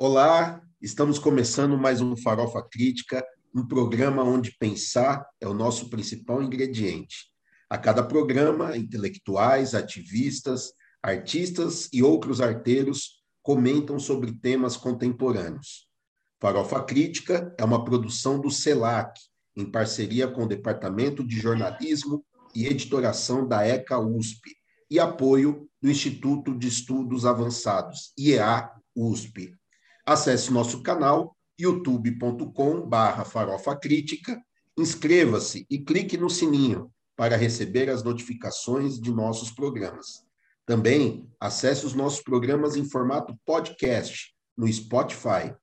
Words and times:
Olá, 0.00 0.62
estamos 0.80 1.18
começando 1.18 1.76
mais 1.76 2.00
um 2.00 2.16
Farofa 2.16 2.62
Crítica, 2.62 3.20
um 3.52 3.66
programa 3.66 4.22
onde 4.22 4.56
pensar 4.56 5.26
é 5.40 5.48
o 5.48 5.52
nosso 5.52 5.90
principal 5.90 6.40
ingrediente. 6.40 7.26
A 7.68 7.76
cada 7.76 8.04
programa, 8.04 8.76
intelectuais, 8.76 9.74
ativistas, 9.74 10.70
artistas 11.02 11.88
e 11.92 12.00
outros 12.00 12.40
arteiros 12.40 13.24
comentam 13.42 13.98
sobre 13.98 14.30
temas 14.30 14.76
contemporâneos. 14.76 15.88
Farofa 16.40 16.80
Crítica 16.84 17.52
é 17.58 17.64
uma 17.64 17.84
produção 17.84 18.40
do 18.40 18.52
CELAC, 18.52 19.18
em 19.56 19.68
parceria 19.68 20.28
com 20.28 20.44
o 20.44 20.48
Departamento 20.48 21.26
de 21.26 21.40
Jornalismo 21.40 22.24
e 22.54 22.68
Editoração 22.68 23.48
da 23.48 23.66
ECA 23.66 23.98
USP 23.98 24.54
e 24.88 25.00
apoio 25.00 25.68
do 25.82 25.90
Instituto 25.90 26.56
de 26.56 26.68
Estudos 26.68 27.26
Avançados, 27.26 28.12
IEA 28.16 28.70
USP. 28.94 29.58
Acesse 30.08 30.50
nosso 30.50 30.82
canal 30.82 31.36
youtube.com/barra 31.60 33.26
farofa 33.26 33.76
crítica, 33.76 34.42
inscreva-se 34.74 35.66
e 35.68 35.78
clique 35.78 36.16
no 36.16 36.30
sininho 36.30 36.90
para 37.14 37.36
receber 37.36 37.90
as 37.90 38.02
notificações 38.02 38.98
de 38.98 39.12
nossos 39.12 39.50
programas. 39.50 40.24
Também 40.64 41.30
acesse 41.38 41.84
os 41.84 41.92
nossos 41.92 42.22
programas 42.22 42.74
em 42.74 42.88
formato 42.88 43.38
podcast 43.44 44.34
no 44.56 44.66
Spotify. 44.72 45.54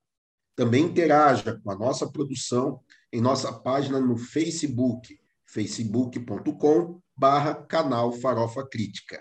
Também 0.54 0.84
interaja 0.84 1.60
com 1.64 1.72
a 1.72 1.76
nossa 1.76 2.08
produção 2.08 2.78
em 3.12 3.20
nossa 3.20 3.52
página 3.52 3.98
no 3.98 4.16
Facebook, 4.16 5.18
facebook.com 5.44 7.00
barra 7.16 7.52
canal 7.52 8.12
Farofa 8.12 8.64
Crítica. 8.64 9.20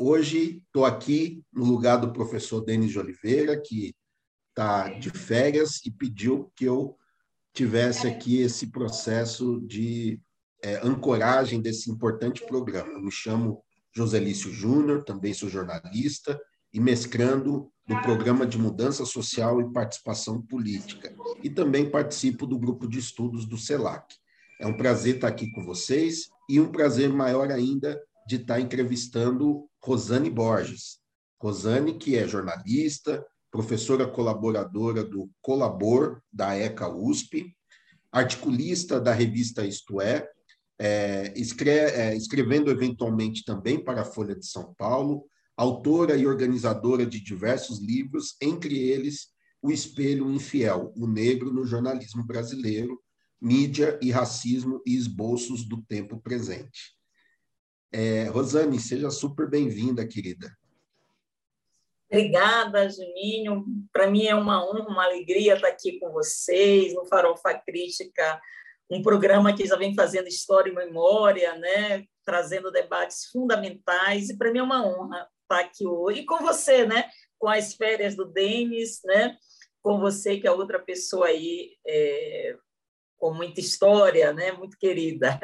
Hoje 0.00 0.62
estou 0.64 0.84
aqui 0.84 1.42
no 1.52 1.64
lugar 1.64 1.96
do 1.96 2.12
professor 2.12 2.60
Denis 2.60 2.92
de 2.92 3.00
Oliveira, 3.00 3.60
que 3.60 3.96
está 4.50 4.90
de 4.90 5.10
férias 5.10 5.84
e 5.84 5.90
pediu 5.90 6.52
que 6.54 6.66
eu 6.66 6.96
tivesse 7.52 8.06
aqui 8.06 8.40
esse 8.40 8.68
processo 8.68 9.60
de 9.62 10.20
é, 10.62 10.76
ancoragem 10.86 11.60
desse 11.60 11.90
importante 11.90 12.46
programa. 12.46 12.92
Eu 12.92 13.00
me 13.00 13.10
chamo 13.10 13.60
Joselício 13.92 14.52
Júnior, 14.52 15.02
também 15.02 15.34
sou 15.34 15.48
jornalista 15.48 16.40
e 16.72 16.78
mescrando 16.78 17.68
do 17.84 18.00
Programa 18.00 18.46
de 18.46 18.56
Mudança 18.56 19.04
Social 19.04 19.60
e 19.60 19.72
Participação 19.72 20.40
Política. 20.40 21.12
E 21.42 21.50
também 21.50 21.90
participo 21.90 22.46
do 22.46 22.56
grupo 22.56 22.86
de 22.86 23.00
estudos 23.00 23.44
do 23.44 23.58
CELAC. 23.58 24.14
É 24.60 24.66
um 24.68 24.76
prazer 24.76 25.16
estar 25.16 25.26
aqui 25.26 25.50
com 25.50 25.64
vocês 25.64 26.28
e 26.48 26.60
um 26.60 26.70
prazer 26.70 27.08
maior 27.08 27.50
ainda 27.50 28.00
de 28.28 28.36
estar 28.36 28.60
entrevistando 28.60 29.66
Rosane 29.82 30.28
Borges. 30.28 30.98
Rosane, 31.40 31.94
que 31.94 32.14
é 32.14 32.28
jornalista, 32.28 33.24
professora 33.50 34.06
colaboradora 34.06 35.02
do 35.02 35.30
Colabor, 35.40 36.20
da 36.30 36.54
ECA 36.54 36.94
USP, 36.94 37.56
articulista 38.12 39.00
da 39.00 39.14
revista 39.14 39.64
Isto 39.64 40.02
É, 40.02 40.30
é, 40.78 41.32
escre 41.40 41.70
é, 41.70 42.14
escrevendo 42.14 42.70
eventualmente 42.70 43.46
também 43.46 43.82
para 43.82 44.02
a 44.02 44.04
Folha 44.04 44.36
de 44.36 44.44
São 44.44 44.74
Paulo, 44.74 45.24
autora 45.56 46.14
e 46.14 46.26
organizadora 46.26 47.06
de 47.06 47.24
diversos 47.24 47.80
livros, 47.80 48.36
entre 48.42 48.78
eles 48.78 49.28
O 49.62 49.72
Espelho 49.72 50.30
Infiel, 50.30 50.92
o 50.94 51.06
Negro 51.06 51.50
no 51.50 51.64
Jornalismo 51.64 52.22
Brasileiro, 52.22 53.00
Mídia 53.40 53.98
e 54.02 54.10
Racismo 54.10 54.82
e 54.84 54.94
Esboços 54.94 55.66
do 55.66 55.80
Tempo 55.82 56.20
Presente. 56.20 56.97
É, 57.90 58.24
Rosane, 58.24 58.78
seja 58.78 59.10
super 59.10 59.48
bem-vinda, 59.48 60.06
querida. 60.06 60.54
Obrigada, 62.10 62.88
Juninho. 62.88 63.64
Para 63.92 64.10
mim 64.10 64.26
é 64.26 64.34
uma 64.34 64.64
honra, 64.64 64.88
uma 64.88 65.04
alegria 65.04 65.54
estar 65.54 65.68
aqui 65.68 65.98
com 65.98 66.10
vocês 66.10 66.94
no 66.94 67.04
Farofa 67.06 67.52
Crítica, 67.54 68.40
um 68.90 69.02
programa 69.02 69.54
que 69.54 69.66
já 69.66 69.76
vem 69.76 69.94
fazendo 69.94 70.26
história 70.26 70.70
e 70.70 70.74
memória, 70.74 71.56
né? 71.56 72.04
trazendo 72.24 72.70
debates 72.70 73.26
fundamentais. 73.30 74.30
E 74.30 74.36
para 74.36 74.50
mim 74.50 74.58
é 74.58 74.62
uma 74.62 74.86
honra 74.86 75.28
estar 75.42 75.60
aqui 75.60 75.86
hoje. 75.86 76.20
E 76.20 76.26
com 76.26 76.38
você, 76.38 76.86
né? 76.86 77.08
com 77.38 77.48
as 77.48 77.74
férias 77.74 78.14
do 78.14 78.24
Denis, 78.24 79.00
né? 79.04 79.36
com 79.82 79.98
você, 79.98 80.38
que 80.38 80.46
é 80.46 80.50
outra 80.50 80.78
pessoa 80.78 81.26
aí 81.26 81.76
é, 81.86 82.56
com 83.18 83.32
muita 83.32 83.60
história, 83.60 84.32
né? 84.32 84.52
muito 84.52 84.78
querida. 84.78 85.38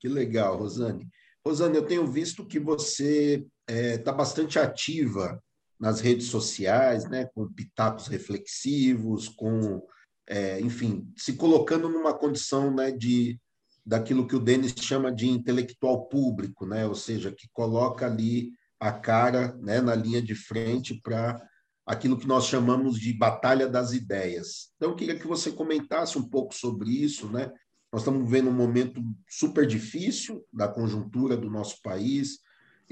Que 0.00 0.08
legal, 0.08 0.56
Rosane. 0.56 1.08
Rosane, 1.46 1.76
eu 1.76 1.86
tenho 1.86 2.06
visto 2.06 2.44
que 2.44 2.58
você 2.58 3.46
está 3.68 3.74
é, 3.74 3.98
tá 3.98 4.12
bastante 4.12 4.58
ativa 4.58 5.42
nas 5.78 6.00
redes 6.00 6.26
sociais, 6.26 7.08
né, 7.08 7.26
com 7.34 7.52
pitacos 7.52 8.08
reflexivos, 8.08 9.28
com, 9.28 9.82
é, 10.26 10.60
enfim, 10.60 11.10
se 11.16 11.34
colocando 11.34 11.88
numa 11.88 12.12
condição 12.12 12.74
né, 12.74 12.90
de 12.90 13.38
daquilo 13.86 14.26
que 14.26 14.36
o 14.36 14.40
Denis 14.40 14.74
chama 14.78 15.10
de 15.10 15.28
intelectual 15.28 16.06
público, 16.08 16.66
né, 16.66 16.86
ou 16.86 16.94
seja, 16.94 17.32
que 17.32 17.48
coloca 17.52 18.04
ali 18.04 18.52
a 18.78 18.92
cara 18.92 19.56
né, 19.62 19.80
na 19.80 19.94
linha 19.94 20.20
de 20.20 20.34
frente 20.34 21.00
para 21.02 21.40
aquilo 21.86 22.18
que 22.18 22.26
nós 22.26 22.44
chamamos 22.44 23.00
de 23.00 23.14
batalha 23.14 23.66
das 23.66 23.92
ideias. 23.92 24.70
Então, 24.76 24.90
eu 24.90 24.96
queria 24.96 25.18
que 25.18 25.26
você 25.26 25.50
comentasse 25.50 26.18
um 26.18 26.28
pouco 26.28 26.54
sobre 26.54 26.90
isso, 26.90 27.30
né? 27.30 27.50
Nós 27.92 28.02
estamos 28.02 28.24
vivendo 28.24 28.48
um 28.48 28.54
momento 28.54 29.02
super 29.28 29.66
difícil 29.66 30.44
da 30.52 30.68
conjuntura 30.68 31.36
do 31.36 31.48
nosso 31.48 31.80
país, 31.82 32.38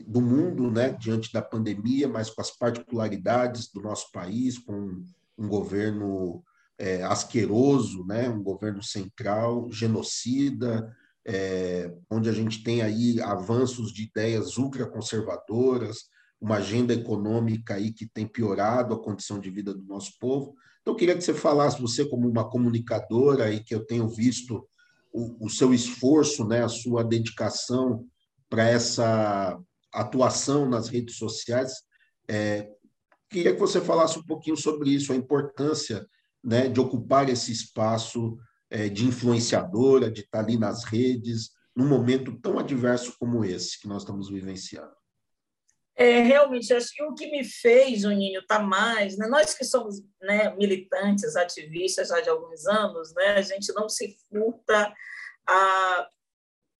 do 0.06 0.20
mundo, 0.20 0.70
né, 0.70 0.92
diante 0.92 1.32
da 1.32 1.42
pandemia, 1.42 2.08
mas 2.08 2.30
com 2.30 2.40
as 2.40 2.50
particularidades 2.50 3.70
do 3.72 3.80
nosso 3.80 4.10
país, 4.10 4.58
com 4.58 5.02
um 5.38 5.48
governo 5.48 6.42
é, 6.78 7.02
asqueroso, 7.02 8.04
né, 8.06 8.28
um 8.28 8.42
governo 8.42 8.82
central, 8.82 9.70
genocida, 9.70 10.94
é, 11.26 11.92
onde 12.10 12.28
a 12.28 12.32
gente 12.32 12.62
tem 12.62 12.82
aí 12.82 13.20
avanços 13.20 13.92
de 13.92 14.04
ideias 14.04 14.56
ultraconservadoras, 14.56 16.04
uma 16.40 16.56
agenda 16.56 16.94
econômica 16.94 17.74
aí 17.74 17.92
que 17.92 18.06
tem 18.06 18.26
piorado 18.26 18.94
a 18.94 19.02
condição 19.02 19.40
de 19.40 19.50
vida 19.50 19.74
do 19.74 19.84
nosso 19.84 20.18
povo. 20.18 20.54
Então, 20.80 20.94
eu 20.94 20.96
queria 20.96 21.16
que 21.16 21.24
você 21.24 21.34
falasse, 21.34 21.80
você 21.80 22.04
como 22.04 22.28
uma 22.28 22.48
comunicadora 22.48 23.44
aí 23.44 23.64
que 23.64 23.74
eu 23.74 23.84
tenho 23.84 24.08
visto 24.08 24.66
o, 25.40 25.48
seu 25.48 25.72
esforço, 25.72 26.46
né, 26.46 26.62
a 26.62 26.68
sua 26.68 27.02
dedicação 27.02 28.04
para 28.50 28.68
essa 28.68 29.58
atuação 29.92 30.68
nas 30.68 30.88
redes 30.88 31.16
sociais. 31.16 31.72
É, 32.28 32.68
queria 33.30 33.54
que 33.54 33.60
você 33.60 33.80
falasse 33.80 34.18
um 34.18 34.24
pouquinho 34.24 34.56
sobre 34.56 34.90
isso, 34.90 35.12
a 35.12 35.16
importância 35.16 36.06
né, 36.44 36.68
de 36.68 36.78
ocupar 36.78 37.28
esse 37.28 37.50
espaço 37.50 38.36
é, 38.70 38.88
de 38.88 39.06
influenciadora, 39.06 40.10
de 40.10 40.20
estar 40.20 40.40
ali 40.40 40.58
nas 40.58 40.84
redes, 40.84 41.50
num 41.74 41.88
momento 41.88 42.38
tão 42.40 42.58
adverso 42.58 43.14
como 43.18 43.44
esse 43.44 43.80
que 43.80 43.88
nós 43.88 44.02
estamos 44.02 44.28
vivenciando. 44.28 44.95
É, 45.98 46.20
realmente, 46.20 46.74
acho 46.74 46.92
que 46.92 47.02
o 47.02 47.14
que 47.14 47.30
me 47.30 47.42
fez, 47.42 48.02
Juninho, 48.02 48.44
tá 48.46 48.58
mais, 48.58 49.16
né? 49.16 49.26
nós 49.26 49.54
que 49.54 49.64
somos 49.64 50.02
né, 50.20 50.54
militantes, 50.54 51.36
ativistas 51.36 52.08
já 52.08 52.20
de 52.20 52.28
alguns 52.28 52.66
anos, 52.66 53.14
né, 53.14 53.28
a 53.28 53.40
gente 53.40 53.72
não 53.72 53.88
se 53.88 54.14
furta 54.28 54.92
a 55.48 56.08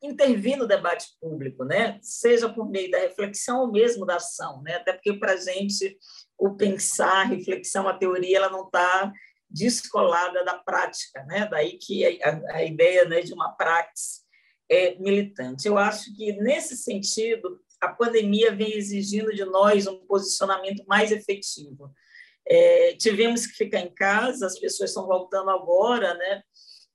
intervir 0.03 0.59
no 0.59 0.67
debate 0.67 1.07
público, 1.19 1.65
né? 1.65 1.99
seja 2.03 2.47
por 2.47 2.69
meio 2.69 2.91
da 2.91 2.99
reflexão 2.99 3.61
ou 3.61 3.73
mesmo 3.73 4.05
da 4.05 4.17
ação, 4.17 4.61
né? 4.63 4.75
até 4.75 4.93
porque 4.93 5.15
para 5.15 5.33
a 5.33 5.37
gente 5.37 5.97
o 6.37 6.55
pensar, 6.55 7.23
a 7.23 7.25
reflexão, 7.25 7.89
a 7.89 7.97
teoria, 7.97 8.37
ela 8.37 8.51
não 8.51 8.67
está 8.67 9.11
descolada 9.49 10.45
da 10.45 10.59
prática, 10.59 11.25
né? 11.25 11.49
daí 11.51 11.79
que 11.79 12.05
a, 12.23 12.57
a 12.57 12.65
ideia 12.65 13.07
né, 13.07 13.23
de 13.23 13.33
uma 13.33 13.53
praxis 13.53 14.27
é 14.69 14.95
militante. 14.97 15.67
Eu 15.67 15.79
acho 15.79 16.15
que, 16.15 16.33
nesse 16.35 16.77
sentido, 16.77 17.61
a 17.87 17.95
pandemia 17.95 18.55
vem 18.55 18.73
exigindo 18.73 19.35
de 19.35 19.45
nós 19.45 19.87
um 19.87 20.05
posicionamento 20.07 20.85
mais 20.87 21.13
efetivo. 21.13 21.93
É, 22.49 22.95
tivemos 22.95 23.47
que 23.47 23.55
ficar 23.55 23.81
em 23.81 23.93
casa, 23.93 24.47
as 24.47 24.59
pessoas 24.59 24.91
estão 24.91 25.07
voltando 25.07 25.51
agora, 25.51 26.15
né, 26.15 26.43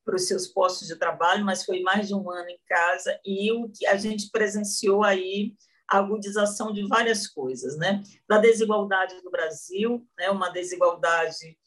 para 0.04 0.16
os 0.16 0.28
seus 0.28 0.48
postos 0.48 0.88
de 0.88 0.96
trabalho, 0.96 1.46
mas 1.46 1.64
foi 1.64 1.82
mais 1.82 2.08
de 2.08 2.16
um 2.16 2.30
ano 2.32 2.50
em 2.50 2.60
casa 2.68 3.20
e 3.26 3.52
o 3.52 3.70
que 3.70 3.86
a 3.86 3.96
gente 3.98 4.30
presenciou 4.32 5.04
aí 5.04 5.54
a 5.90 5.98
agudização 5.98 6.72
de 6.72 6.88
várias 6.88 7.28
coisas, 7.28 7.78
né, 7.78 8.02
da 8.28 8.38
desigualdade 8.38 9.22
do 9.22 9.30
Brasil, 9.30 10.08
né, 10.18 10.30
uma 10.30 10.50
desigualdade 10.50 11.58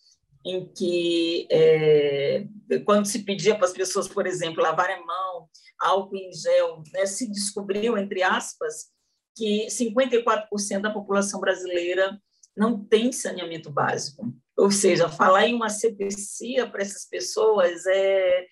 em 0.47 0.67
que 0.73 1.47
é, 1.51 2.47
quando 2.85 3.07
se 3.07 3.21
pedia 3.23 3.55
para 3.55 3.67
as 3.67 3.73
pessoas, 3.73 4.09
por 4.09 4.27
exemplo, 4.27 4.63
lavarem 4.63 4.97
a 4.97 5.05
mão, 5.05 5.49
álcool 5.81 6.17
em 6.17 6.33
gel, 6.33 6.83
né, 6.93 7.07
se 7.07 7.31
descobriu 7.31 7.97
entre 7.97 8.23
aspas 8.23 8.94
que 9.35 9.67
54% 9.67 10.81
da 10.81 10.91
população 10.91 11.41
brasileira 11.41 12.21
não 12.57 12.83
tem 12.85 13.13
saneamento 13.13 13.71
básico. 13.71 14.33
Ou 14.57 14.71
seja, 14.71 15.09
falar 15.09 15.47
em 15.47 15.55
uma 15.55 15.69
CPCIA 15.69 16.69
para 16.69 16.83
essas 16.83 17.05
pessoas 17.09 17.85
é 17.87 18.47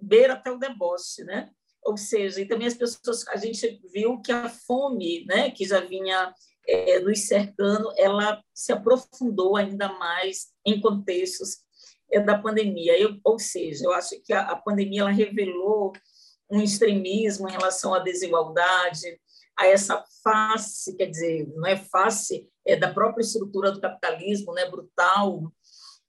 beira 0.00 0.34
até 0.34 0.50
o 0.50 0.58
deboche, 0.58 1.24
né? 1.24 1.50
Ou 1.84 1.96
seja, 1.96 2.40
e 2.40 2.46
também 2.46 2.68
as 2.68 2.74
pessoas, 2.74 3.26
a 3.28 3.36
gente 3.36 3.80
viu 3.92 4.20
que 4.20 4.30
a 4.30 4.48
fome, 4.48 5.24
né, 5.26 5.50
que 5.50 5.66
já 5.66 5.80
vinha 5.80 6.32
é, 6.66 7.00
nos 7.00 7.26
cercando, 7.26 7.92
ela 7.96 8.40
se 8.54 8.72
aprofundou 8.72 9.56
ainda 9.56 9.92
mais 9.98 10.52
em 10.64 10.80
contextos 10.80 11.58
é, 12.12 12.20
da 12.20 12.38
pandemia. 12.38 12.96
Eu, 12.96 13.18
ou 13.24 13.38
seja, 13.38 13.84
eu 13.84 13.92
acho 13.92 14.20
que 14.22 14.32
a, 14.32 14.42
a 14.42 14.56
pandemia 14.56 15.00
ela 15.00 15.10
revelou 15.10 15.92
um 16.52 16.60
extremismo 16.60 17.48
em 17.48 17.52
relação 17.52 17.94
à 17.94 17.98
desigualdade, 17.98 19.18
a 19.58 19.66
essa 19.66 20.04
face, 20.22 20.94
quer 20.96 21.06
dizer, 21.06 21.48
não 21.54 21.66
é 21.66 21.76
face 21.76 22.46
é 22.64 22.76
da 22.76 22.92
própria 22.92 23.22
estrutura 23.22 23.72
do 23.72 23.80
capitalismo, 23.80 24.52
né, 24.52 24.68
brutal, 24.70 25.52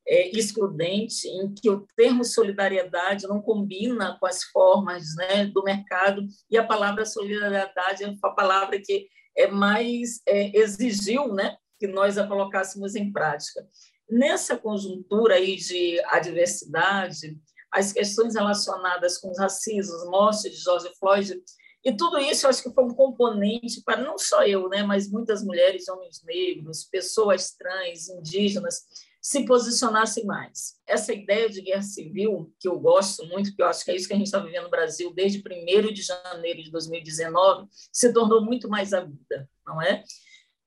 é, 0.08 0.30
excludente, 0.38 1.28
em 1.28 1.54
que 1.54 1.70
o 1.70 1.88
termo 1.96 2.24
solidariedade 2.24 3.28
não 3.28 3.42
combina 3.42 4.18
com 4.20 4.26
as 4.26 4.44
formas 4.44 5.16
né, 5.16 5.46
do 5.46 5.64
mercado, 5.64 6.26
e 6.50 6.58
a 6.58 6.66
palavra 6.66 7.06
solidariedade 7.06 8.04
é 8.04 8.14
a 8.22 8.30
palavra 8.32 8.80
que 8.80 9.08
é 9.36 9.48
mais 9.48 10.22
é, 10.28 10.56
exigiu 10.58 11.34
né, 11.34 11.56
que 11.80 11.88
nós 11.88 12.18
a 12.18 12.28
colocássemos 12.28 12.96
em 12.96 13.12
prática. 13.12 13.66
Nessa 14.10 14.58
conjuntura 14.58 15.36
aí 15.36 15.56
de 15.56 16.00
adversidade, 16.06 17.38
as 17.74 17.92
questões 17.92 18.36
relacionadas 18.36 19.18
com 19.18 19.32
os 19.32 19.40
racismos, 19.40 20.06
morte 20.06 20.50
de 20.50 20.58
George 20.58 20.90
Floyd, 21.00 21.42
e 21.84 21.92
tudo 21.98 22.18
isso 22.18 22.46
eu 22.46 22.50
acho 22.50 22.64
que 22.64 22.74
foi 22.74 22.84
um 22.86 22.94
componente 22.94 23.82
para 23.84 24.02
não 24.02 24.18
só 24.18 24.46
eu, 24.46 24.70
né, 24.70 24.84
mas 24.84 25.12
muitas 25.12 25.44
mulheres, 25.44 25.90
homens 25.90 26.22
negros, 26.24 26.86
pessoas 26.86 27.52
trans, 27.52 28.08
indígenas, 28.08 28.84
se 29.22 29.46
posicionassem 29.46 30.26
mais. 30.26 30.76
Essa 30.86 31.14
ideia 31.14 31.50
de 31.50 31.62
guerra 31.62 31.82
civil, 31.82 32.54
que 32.60 32.68
eu 32.68 32.80
gosto 32.80 33.26
muito, 33.28 33.56
que 33.56 33.62
eu 33.62 33.66
acho 33.66 33.84
que 33.84 33.92
é 33.92 33.96
isso 33.96 34.08
que 34.08 34.14
a 34.14 34.18
gente 34.18 34.28
está 34.28 34.40
vivendo 34.40 34.66
no 34.66 34.70
Brasil 34.70 35.14
desde 35.14 35.40
1 35.40 35.94
de 35.94 36.02
janeiro 36.02 36.64
de 36.64 36.72
2019, 36.72 37.68
se 37.92 38.14
tornou 38.14 38.42
muito 38.42 38.70
mais 38.70 38.94
aguda, 38.94 39.50
não 39.66 39.82
é? 39.82 40.04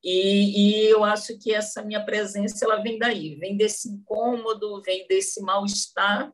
E, 0.02 0.84
e, 0.84 0.88
eu 0.88 1.02
acho 1.02 1.38
que 1.38 1.52
essa 1.52 1.82
minha 1.82 2.04
presença 2.04 2.64
ela 2.64 2.82
vem 2.82 2.98
daí, 2.98 3.34
vem 3.36 3.56
desse 3.56 3.88
incômodo, 3.88 4.82
vem 4.82 5.06
desse 5.06 5.40
mal-estar 5.40 6.32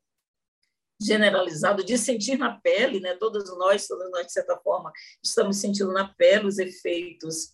generalizado, 1.04 1.84
de 1.84 1.96
sentir 1.98 2.38
na 2.38 2.58
pele, 2.60 3.00
né? 3.00 3.14
Todos 3.14 3.48
nós, 3.58 3.86
todos 3.86 4.10
nós, 4.10 4.26
de 4.26 4.32
certa 4.32 4.56
forma, 4.58 4.92
estamos 5.22 5.56
sentindo 5.58 5.92
na 5.92 6.08
pele 6.14 6.46
os 6.46 6.58
efeitos 6.58 7.50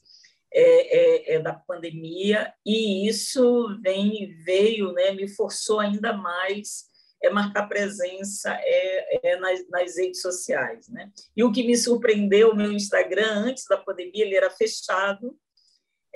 é, 0.53 1.33
é, 1.33 1.35
é, 1.35 1.39
da 1.41 1.53
pandemia, 1.53 2.53
e 2.65 3.07
isso 3.07 3.69
vem 3.83 4.35
veio, 4.45 4.93
né, 4.93 5.13
me 5.13 5.29
forçou 5.29 5.79
ainda 5.79 6.15
mais 6.15 6.89
é 7.23 7.29
marcar 7.31 7.67
presença 7.69 8.57
é, 8.63 9.31
é 9.31 9.37
nas, 9.41 9.69
nas, 9.69 9.97
redes 9.97 10.21
sociais, 10.21 10.89
né? 10.89 11.11
E 11.37 11.43
o 11.43 11.51
que 11.51 11.65
me 11.65 11.77
surpreendeu, 11.77 12.55
meu 12.55 12.73
Instagram 12.73 13.31
antes 13.31 13.65
da 13.69 13.77
pandemia 13.77 14.25
ele 14.25 14.37
era 14.37 14.51
fechado, 14.51 15.37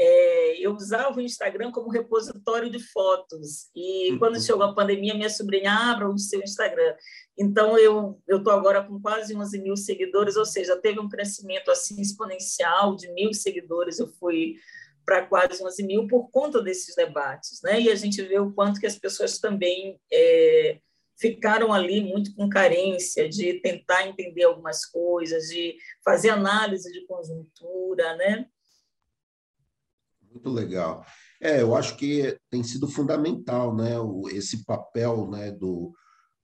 é, 0.05 0.59
eu 0.59 0.75
usava 0.75 1.17
o 1.17 1.21
Instagram 1.21 1.71
como 1.71 1.89
repositório 1.89 2.69
de 2.69 2.81
fotos. 2.81 3.71
E 3.75 4.17
quando 4.19 4.35
uhum. 4.35 4.41
chegou 4.41 4.65
a 4.65 4.75
pandemia, 4.75 5.15
minha 5.15 5.31
sobrinha 5.31 5.73
abra 5.73 6.09
o 6.09 6.19
seu 6.19 6.41
Instagram. 6.41 6.97
Então, 7.39 7.79
eu 7.79 8.21
estou 8.29 8.53
agora 8.53 8.83
com 8.83 9.01
quase 9.01 9.37
11 9.37 9.63
mil 9.63 9.77
seguidores, 9.77 10.37
ou 10.37 10.45
seja, 10.45 10.77
teve 10.77 10.99
um 10.99 11.09
crescimento 11.09 11.71
assim 11.71 12.01
exponencial 12.01 12.97
de 12.97 13.13
mil 13.13 13.33
seguidores. 13.33 14.01
Eu 14.01 14.09
fui 14.09 14.57
para 15.07 15.25
quase 15.25 15.63
11 15.63 15.83
mil 15.85 16.09
por 16.09 16.31
conta 16.31 16.61
desses 16.61 16.97
debates. 16.97 17.61
Né? 17.63 17.83
E 17.83 17.91
a 17.91 17.95
gente 17.95 18.21
vê 18.23 18.41
o 18.41 18.53
quanto 18.53 18.81
que 18.81 18.87
as 18.87 18.99
pessoas 18.99 19.39
também 19.39 20.01
é, 20.13 20.81
ficaram 21.17 21.73
ali 21.73 22.01
muito 22.01 22.35
com 22.35 22.49
carência 22.49 23.29
de 23.29 23.55
tentar 23.61 24.09
entender 24.09 24.43
algumas 24.43 24.85
coisas, 24.85 25.45
de 25.45 25.77
fazer 26.05 26.31
análise 26.31 26.91
de 26.93 27.07
conjuntura, 27.07 28.17
né? 28.17 28.47
Muito 30.45 30.51
legal. 30.51 31.05
É, 31.41 31.63
eu 31.63 31.75
acho 31.77 31.97
que 31.97 32.37
tem 32.51 32.63
sido 32.63 32.89
fundamental, 32.89 33.75
né, 33.75 33.93
esse 34.33 34.65
papel, 34.65 35.31
né, 35.31 35.53
do 35.53 35.93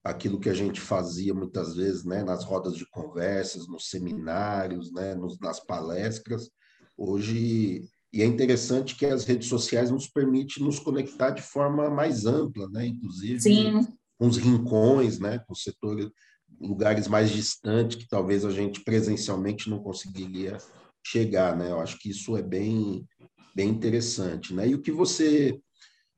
aquilo 0.04 0.38
que 0.38 0.48
a 0.48 0.54
gente 0.54 0.80
fazia 0.80 1.34
muitas 1.34 1.74
vezes, 1.74 2.04
né, 2.04 2.22
nas 2.22 2.44
rodas 2.44 2.74
de 2.74 2.88
conversas, 2.88 3.66
nos 3.68 3.90
seminários, 3.90 4.92
né, 4.92 5.14
nos, 5.14 5.38
nas 5.40 5.60
palestras. 5.60 6.48
Hoje 6.96 7.82
e 8.10 8.22
é 8.22 8.24
interessante 8.24 8.96
que 8.96 9.04
as 9.04 9.24
redes 9.24 9.48
sociais 9.48 9.90
nos 9.90 10.08
permitem 10.08 10.64
nos 10.64 10.78
conectar 10.78 11.30
de 11.30 11.42
forma 11.42 11.90
mais 11.90 12.24
ampla, 12.24 12.68
né, 12.68 12.86
inclusive 12.86 13.40
Sim. 13.40 13.86
com 14.18 14.26
os 14.26 14.38
rincões, 14.38 15.18
né, 15.18 15.40
com 15.40 15.54
setores 15.54 16.08
lugares 16.60 17.06
mais 17.06 17.30
distantes 17.30 17.98
que 17.98 18.08
talvez 18.08 18.44
a 18.44 18.50
gente 18.50 18.80
presencialmente 18.80 19.68
não 19.68 19.80
conseguiria 19.82 20.56
chegar, 21.04 21.56
né? 21.56 21.70
Eu 21.70 21.80
acho 21.80 21.98
que 21.98 22.10
isso 22.10 22.36
é 22.36 22.42
bem 22.42 23.06
bem 23.58 23.70
interessante. 23.70 24.54
Né? 24.54 24.68
E 24.68 24.74
o 24.76 24.80
que 24.80 24.92
você. 24.92 25.60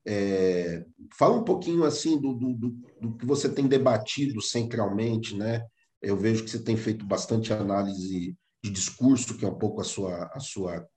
É, 0.06 0.82
fala 1.14 1.36
um 1.36 1.44
pouquinho 1.44 1.84
assim 1.84 2.18
do, 2.18 2.32
do, 2.32 2.54
do, 2.54 3.16
que 3.18 3.26
você 3.26 3.50
tem 3.50 3.68
debatido 3.68 4.40
centralmente, 4.40 5.36
né? 5.36 5.62
Eu 6.00 6.16
vejo 6.16 6.42
que 6.42 6.50
você 6.50 6.62
tem 6.62 6.74
feito 6.74 7.04
bastante 7.04 7.52
análise 7.52 8.34
de 8.62 8.70
discurso, 8.70 9.36
que 9.36 9.44
é 9.44 9.48
um 9.48 9.58
pouco 9.58 9.82
a 9.82 9.84
sua, 9.84 10.30
a 10.32 10.40
sua, 10.40 10.88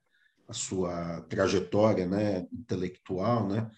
a 0.47 0.53
sua 0.53 1.21
trajetória 1.23 2.07
né? 2.07 2.47
intelectual, 2.53 3.45
né? 3.45 3.69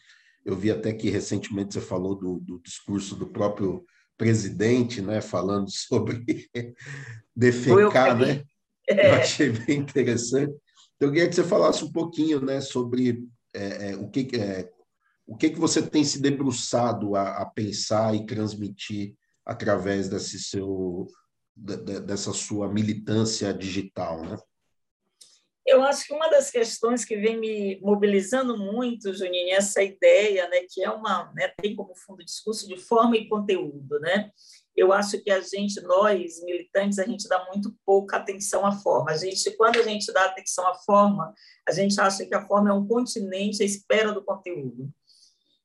Eu 0.45 0.55
vi 0.55 0.69
até 0.69 0.93
que 0.93 1.09
recentemente 1.09 1.73
você 1.73 1.81
falou 1.81 2.13
do, 2.13 2.39
do 2.39 2.59
discurso 2.59 3.15
do 3.15 3.25
próprio 3.25 3.83
presidente, 4.15 5.01
né? 5.01 5.21
Falando 5.21 5.69
sobre 5.73 6.23
defecar, 7.35 8.15
né? 8.15 8.43
Eu 8.87 9.15
achei 9.15 9.49
bem 9.49 9.79
interessante. 9.79 10.53
Então, 10.95 11.09
eu 11.09 11.11
queria 11.11 11.29
que 11.29 11.35
você 11.35 11.43
falasse 11.43 11.83
um 11.83 11.91
pouquinho 11.91 12.41
né, 12.41 12.61
sobre 12.61 13.27
é, 13.53 13.91
é, 13.91 13.95
o, 13.95 14.09
que, 14.09 14.29
é, 14.35 14.71
o 15.27 15.35
que, 15.35 15.49
que 15.49 15.59
você 15.59 15.81
tem 15.81 16.03
se 16.03 16.21
debruçado 16.21 17.15
a, 17.15 17.41
a 17.41 17.45
pensar 17.45 18.15
e 18.15 18.25
transmitir 18.25 19.15
através 19.45 20.09
desse 20.09 20.39
seu, 20.39 21.07
de, 21.55 21.77
dessa 22.01 22.33
sua 22.33 22.71
militância 22.71 23.53
digital, 23.53 24.21
né? 24.23 24.37
Eu 25.65 25.81
acho 25.81 26.05
que 26.05 26.13
uma 26.13 26.29
das 26.29 26.51
questões 26.51 27.03
que 27.03 27.17
vem 27.17 27.39
me 27.39 27.79
mobilizando 27.81 28.55
muito, 28.55 29.11
Juninho, 29.11 29.49
é 29.49 29.55
essa 29.55 29.81
ideia, 29.81 30.47
né, 30.47 30.59
que 30.69 30.83
é 30.83 30.91
uma, 30.91 31.33
né, 31.33 31.47
tem 31.59 31.75
como 31.75 31.95
fundo 31.95 32.23
discurso 32.23 32.67
de 32.67 32.77
forma 32.77 33.17
e 33.17 33.27
conteúdo, 33.27 33.99
né? 33.99 34.29
Eu 34.75 34.91
acho 34.91 35.21
que 35.21 35.31
a 35.31 35.39
gente, 35.39 35.81
nós, 35.81 36.43
militantes, 36.43 36.99
a 36.99 37.05
gente 37.05 37.27
dá 37.29 37.45
muito 37.45 37.73
pouca 37.85 38.17
atenção 38.17 38.65
à 38.65 38.71
forma. 38.73 39.11
A 39.11 39.17
gente, 39.17 39.49
quando 39.51 39.79
a 39.79 39.83
gente 39.83 40.11
dá 40.11 40.25
atenção 40.25 40.67
à 40.67 40.75
forma, 40.75 41.33
a 41.67 41.71
gente 41.71 41.99
acha 41.99 42.25
que 42.25 42.35
a 42.35 42.45
forma 42.45 42.69
é 42.69 42.73
um 42.73 42.85
continente 42.85 43.63
à 43.63 43.65
espera 43.65 44.11
do 44.11 44.23
conteúdo. 44.23 44.91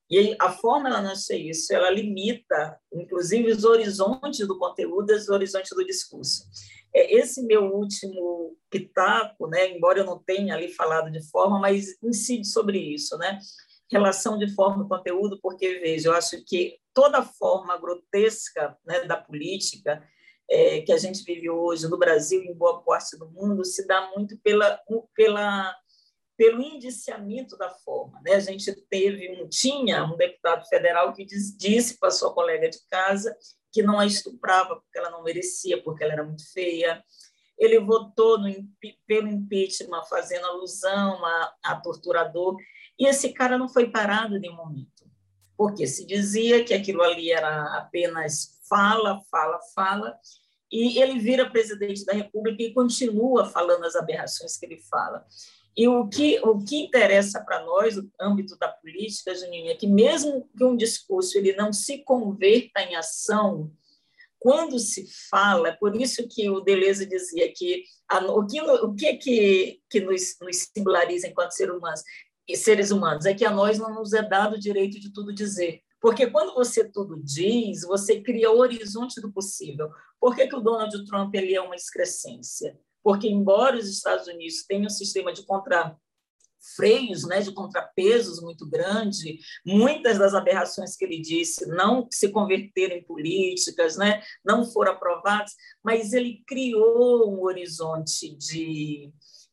E 0.09 0.37
a 0.41 0.51
forma, 0.51 0.89
ela 0.89 1.03
não 1.03 1.11
é 1.11 1.37
isso, 1.37 1.73
ela 1.73 1.89
limita, 1.89 2.79
inclusive, 2.93 3.51
os 3.51 3.65
horizontes 3.65 4.47
do 4.47 4.59
conteúdo 4.59 5.13
e 5.13 5.15
os 5.15 5.29
horizontes 5.29 5.71
do 5.71 5.85
discurso. 5.85 6.49
É, 6.93 7.17
esse 7.17 7.43
meu 7.43 7.73
último 7.73 8.57
pitaco, 8.69 9.47
né, 9.47 9.69
embora 9.69 10.01
eu 10.01 10.05
não 10.05 10.19
tenha 10.19 10.55
ali 10.55 10.69
falado 10.69 11.11
de 11.11 11.23
forma, 11.31 11.61
mas 11.61 11.97
incide 12.03 12.47
sobre 12.47 12.79
isso, 12.79 13.17
né? 13.19 13.39
Relação 13.91 14.39
de 14.39 14.49
forma 14.55 14.85
e 14.85 14.89
conteúdo, 14.89 15.39
porque, 15.43 15.81
veja, 15.81 16.09
eu 16.09 16.13
acho 16.15 16.45
que 16.45 16.79
toda 16.95 17.23
forma 17.23 17.77
grotesca 17.79 18.77
né, 18.87 19.05
da 19.05 19.17
política 19.17 20.03
é, 20.49 20.81
que 20.81 20.93
a 20.93 20.99
gente 20.99 21.23
vive 21.23 21.49
hoje 21.49 21.89
no 21.89 21.99
Brasil 21.99 22.43
e 22.43 22.49
em 22.49 22.55
boa 22.55 22.83
parte 22.83 23.17
do 23.17 23.31
mundo 23.31 23.65
se 23.65 23.87
dá 23.87 24.11
muito 24.15 24.37
pela, 24.39 24.81
pela, 25.15 25.75
pelo 26.37 26.61
indiciamento 26.61 27.57
da 27.57 27.71
forma. 27.71 28.21
Né? 28.25 28.35
A 28.35 28.41
gente 28.41 28.73
teve 28.89 29.41
um, 29.41 29.49
tinha 29.49 30.05
um 30.05 30.17
deputado 30.17 30.67
federal 30.69 31.13
que 31.13 31.25
diz, 31.25 31.57
disse 31.57 31.99
para 31.99 32.11
sua 32.11 32.35
colega 32.35 32.69
de 32.69 32.79
casa 32.91 33.37
que 33.73 33.83
não 33.83 34.01
a 34.01 34.07
estuprava 34.07 34.77
porque 34.77 34.99
ela 34.99 35.11
não 35.11 35.23
merecia, 35.23 35.81
porque 35.83 36.03
ela 36.03 36.15
era 36.15 36.25
muito 36.25 36.51
feia. 36.53 37.03
Ele 37.57 37.79
votou 37.79 38.39
no, 38.39 38.53
pelo 39.07 39.29
impeachment, 39.29 40.03
fazendo 40.09 40.47
alusão 40.47 41.25
a, 41.25 41.55
a 41.63 41.77
torturador. 41.77 42.57
E 43.01 43.07
esse 43.07 43.33
cara 43.33 43.57
não 43.57 43.67
foi 43.67 43.91
parado 43.91 44.39
nenhum 44.39 44.57
momento, 44.57 45.11
porque 45.57 45.87
se 45.87 46.07
dizia 46.07 46.63
que 46.63 46.75
aquilo 46.75 47.03
ali 47.03 47.33
era 47.33 47.79
apenas 47.79 48.61
fala, 48.69 49.23
fala, 49.31 49.59
fala, 49.75 50.19
e 50.71 51.01
ele 51.01 51.19
vira 51.19 51.49
presidente 51.51 52.05
da 52.05 52.13
República 52.13 52.63
e 52.63 52.75
continua 52.75 53.47
falando 53.47 53.85
as 53.87 53.97
aberrações 53.97 54.59
que 54.59 54.67
ele 54.67 54.79
fala. 54.83 55.27
E 55.75 55.89
o 55.89 56.09
que, 56.09 56.39
o 56.41 56.63
que 56.63 56.77
interessa 56.77 57.41
para 57.43 57.65
nós, 57.65 57.97
no 57.97 58.11
âmbito 58.21 58.55
da 58.59 58.69
política, 58.69 59.35
Juninho, 59.35 59.71
é 59.71 59.75
que 59.75 59.87
mesmo 59.87 60.47
que 60.55 60.63
um 60.63 60.77
discurso 60.77 61.39
ele 61.39 61.55
não 61.55 61.73
se 61.73 62.05
converta 62.05 62.83
em 62.83 62.97
ação, 62.97 63.73
quando 64.39 64.79
se 64.79 65.07
fala, 65.31 65.69
é 65.69 65.73
por 65.73 65.95
isso 65.97 66.27
que 66.29 66.51
o 66.51 66.61
Deleuze 66.61 67.07
dizia 67.07 67.51
que 67.53 67.85
a, 68.09 68.19
o 68.19 68.47
que, 68.47 68.61
o 68.61 68.95
que, 68.95 69.07
é 69.07 69.17
que, 69.17 69.81
que 69.89 70.01
nos, 70.01 70.37
nos 70.41 70.69
singulariza 70.75 71.29
enquanto 71.29 71.53
seres 71.53 71.75
humanos 71.75 72.03
seres 72.57 72.91
humanos, 72.91 73.27
é 73.27 73.35
que 73.35 73.45
a 73.45 73.51
nós 73.51 73.79
não 73.79 73.95
nos 73.95 74.13
é 74.13 74.23
dado 74.23 74.57
o 74.57 74.61
direito 74.61 74.99
de 74.99 75.13
tudo 75.13 75.33
dizer. 75.33 75.83
Porque 76.01 76.27
quando 76.27 76.55
você 76.55 76.85
tudo 76.85 77.21
diz, 77.23 77.83
você 77.83 78.21
cria 78.21 78.51
o 78.51 78.59
horizonte 78.59 79.21
do 79.21 79.33
possível. 79.33 79.91
Por 80.19 80.35
que, 80.35 80.47
que 80.47 80.57
o 80.57 80.61
Donald 80.61 81.05
Trump 81.05 81.35
ele 81.35 81.55
é 81.55 81.61
uma 81.61 81.77
excrescência? 81.77 82.79
Porque, 83.03 83.29
embora 83.29 83.77
os 83.77 83.89
Estados 83.89 84.27
Unidos 84.27 84.65
tenham 84.67 84.87
um 84.87 84.91
sistema 84.91 85.33
de 85.33 85.45
contra 85.45 85.97
freios, 86.77 87.27
né, 87.27 87.41
de 87.41 87.53
contrapesos 87.53 88.41
muito 88.41 88.69
grande, 88.69 89.39
muitas 89.65 90.19
das 90.19 90.35
aberrações 90.35 90.95
que 90.95 91.05
ele 91.05 91.21
disse 91.21 91.67
não 91.67 92.07
se 92.11 92.29
converteram 92.29 92.97
em 92.97 93.03
políticas, 93.03 93.97
né, 93.97 94.23
não 94.45 94.65
foram 94.65 94.93
aprovadas, 94.93 95.53
mas 95.83 96.13
ele 96.13 96.43
criou 96.47 97.33
um 97.33 97.43
horizonte 97.43 98.37
de 98.37 99.11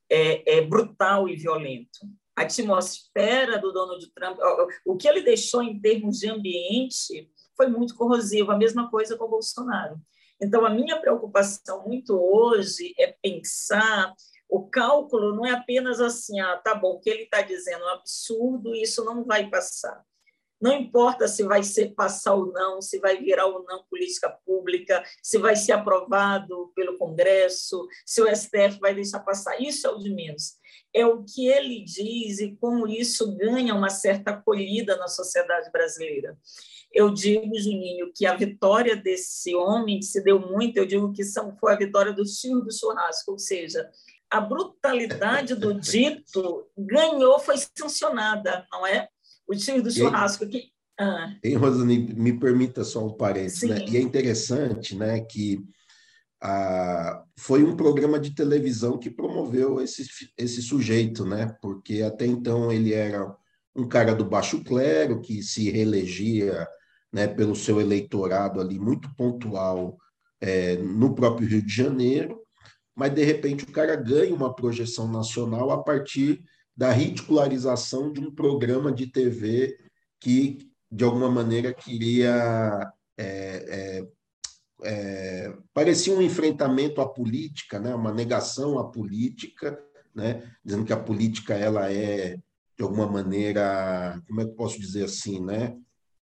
é, 0.10 0.58
é, 0.58 0.62
brutal 0.62 1.30
e 1.30 1.36
violento. 1.36 2.00
A 2.38 2.44
atmosfera 2.44 3.58
do 3.58 3.72
Donald 3.74 4.12
Trump, 4.14 4.38
o 4.86 4.96
que 4.96 5.08
ele 5.08 5.22
deixou 5.22 5.64
em 5.64 5.80
termos 5.80 6.20
de 6.20 6.30
ambiente 6.30 7.30
foi 7.56 7.68
muito 7.68 7.96
corrosivo, 7.96 8.52
a 8.52 8.58
mesma 8.58 8.90
coisa 8.92 9.18
com 9.18 9.26
o 9.26 9.30
Bolsonaro. 9.30 10.00
Então, 10.40 10.64
a 10.64 10.70
minha 10.70 11.02
preocupação 11.02 11.88
muito 11.88 12.14
hoje 12.14 12.94
é 13.00 13.08
pensar 13.22 14.14
o 14.50 14.70
cálculo 14.70 15.36
não 15.36 15.46
é 15.46 15.52
apenas 15.52 16.00
assim, 16.00 16.40
ah, 16.40 16.56
tá 16.58 16.74
bom, 16.74 16.94
o 16.94 17.00
que 17.00 17.10
ele 17.10 17.24
está 17.24 17.42
dizendo 17.42 17.84
é 17.84 17.88
um 17.88 17.96
absurdo, 17.96 18.74
isso 18.76 19.04
não 19.04 19.26
vai 19.26 19.50
passar. 19.50 20.02
Não 20.60 20.74
importa 20.74 21.28
se 21.28 21.44
vai 21.44 21.62
ser 21.64 21.94
passar 21.94 22.34
ou 22.34 22.52
não, 22.52 22.82
se 22.82 22.98
vai 23.00 23.18
virar 23.18 23.46
ou 23.46 23.64
não 23.64 23.84
política 23.84 24.30
pública, 24.44 25.04
se 25.22 25.38
vai 25.38 25.56
ser 25.56 25.74
aprovado 25.74 26.72
pelo 26.74 26.98
Congresso, 26.98 27.88
se 28.06 28.22
o 28.22 28.36
STF 28.36 28.80
vai 28.80 28.96
deixar 28.96 29.20
passar, 29.20 29.62
isso 29.62 29.86
é 29.86 29.92
o 29.92 30.00
de 30.00 30.10
menos. 30.10 30.54
É 30.98 31.06
o 31.06 31.24
que 31.24 31.48
ele 31.48 31.84
diz 31.84 32.40
e 32.40 32.56
como 32.60 32.88
isso 32.88 33.36
ganha 33.36 33.76
uma 33.76 33.90
certa 33.90 34.32
acolhida 34.32 34.98
na 34.98 35.08
sociedade 35.08 35.72
brasileira. 35.72 36.38
Eu 36.92 37.14
digo, 37.14 37.56
Juninho, 37.60 38.12
que 38.16 38.26
a 38.26 38.36
vitória 38.36 38.96
desse 38.96 39.54
homem 39.54 40.02
se 40.02 40.24
deu 40.24 40.40
muito, 40.40 40.78
eu 40.78 40.86
digo 40.86 41.14
que 41.14 41.24
são, 41.24 41.56
foi 41.58 41.74
a 41.74 41.78
vitória 41.78 42.14
do 42.14 42.24
tio 42.24 42.62
do 42.62 42.74
churrasco, 42.74 43.34
ou 43.34 43.38
seja, 43.38 43.88
a 44.30 44.42
brutalidade 44.42 45.54
do 45.54 45.74
dito 45.80 46.66
ganhou, 46.78 47.40
foi 47.40 47.56
sancionada, 47.78 48.66
não 48.72 48.88
é? 48.88 49.08
O 49.48 49.56
tio 49.56 49.84
do 49.84 49.92
churrasco 49.92 50.48
que. 50.48 50.72
Ah. 51.00 51.36
Em 51.44 51.56
Rosane, 51.56 52.00
me 52.16 52.40
permita 52.40 52.84
só 52.84 53.06
um 53.06 53.14
parênteses, 53.14 53.70
né? 53.70 53.86
E 53.88 53.98
é 53.98 54.02
interessante, 54.02 54.96
né, 54.96 55.20
que 55.20 55.64
foi 57.38 57.64
um 57.64 57.76
programa 57.76 58.20
de 58.20 58.36
televisão 58.36 58.98
que 58.98 59.10
promoveu 59.10 59.82
esse, 59.82 60.06
esse 60.38 60.62
sujeito, 60.62 61.26
né? 61.26 61.56
Porque 61.62 62.02
até 62.02 62.26
então 62.26 62.72
ele 62.72 62.94
era 62.94 63.36
um 63.76 63.88
cara 63.88 64.14
do 64.14 64.26
baixo 64.26 64.64
clero 64.64 65.22
que 65.22 65.42
se 65.44 65.70
reelegia, 65.70 66.68
né, 67.14 67.28
pelo 67.28 67.56
seu 67.56 67.80
eleitorado 67.80 68.60
ali 68.60 68.80
muito 68.80 69.14
pontual 69.16 69.98
é, 70.42 70.76
no 70.78 71.16
próprio 71.16 71.48
Rio 71.48 71.62
de 71.62 71.74
Janeiro 71.74 72.42
mas 72.98 73.14
de 73.14 73.24
repente 73.24 73.64
o 73.64 73.72
cara 73.72 73.96
ganha 73.96 74.34
uma 74.34 74.56
projeção 74.56 75.08
nacional 75.08 75.70
a 75.70 75.84
partir 75.84 76.44
da 76.76 76.92
ridicularização 76.92 78.12
de 78.12 78.20
um 78.20 78.34
programa 78.34 78.92
de 78.92 79.06
TV 79.06 79.78
que, 80.20 80.68
de 80.92 81.04
alguma 81.04 81.30
maneira, 81.30 81.72
queria. 81.72 82.92
É, 83.16 84.00
é, 84.00 84.08
é, 84.84 85.54
parecia 85.74 86.14
um 86.14 86.22
enfrentamento 86.22 87.02
à 87.02 87.08
política, 87.08 87.80
né? 87.80 87.94
uma 87.96 88.14
negação 88.14 88.78
à 88.78 88.90
política, 88.90 89.80
né? 90.14 90.44
dizendo 90.64 90.86
que 90.86 90.94
a 90.94 91.00
política 91.00 91.54
ela 91.54 91.92
é, 91.92 92.38
de 92.78 92.84
alguma 92.84 93.08
maneira, 93.08 94.22
como 94.28 94.42
é 94.42 94.46
que 94.46 94.56
posso 94.56 94.80
dizer 94.80 95.06
assim, 95.06 95.44
né? 95.44 95.76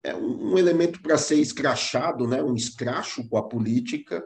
é 0.04 0.16
um, 0.16 0.54
um 0.54 0.58
elemento 0.58 1.02
para 1.02 1.18
ser 1.18 1.36
escrachado, 1.36 2.28
né? 2.28 2.42
um 2.42 2.56
escracho 2.56 3.28
com 3.28 3.38
a 3.38 3.48
política, 3.48 4.24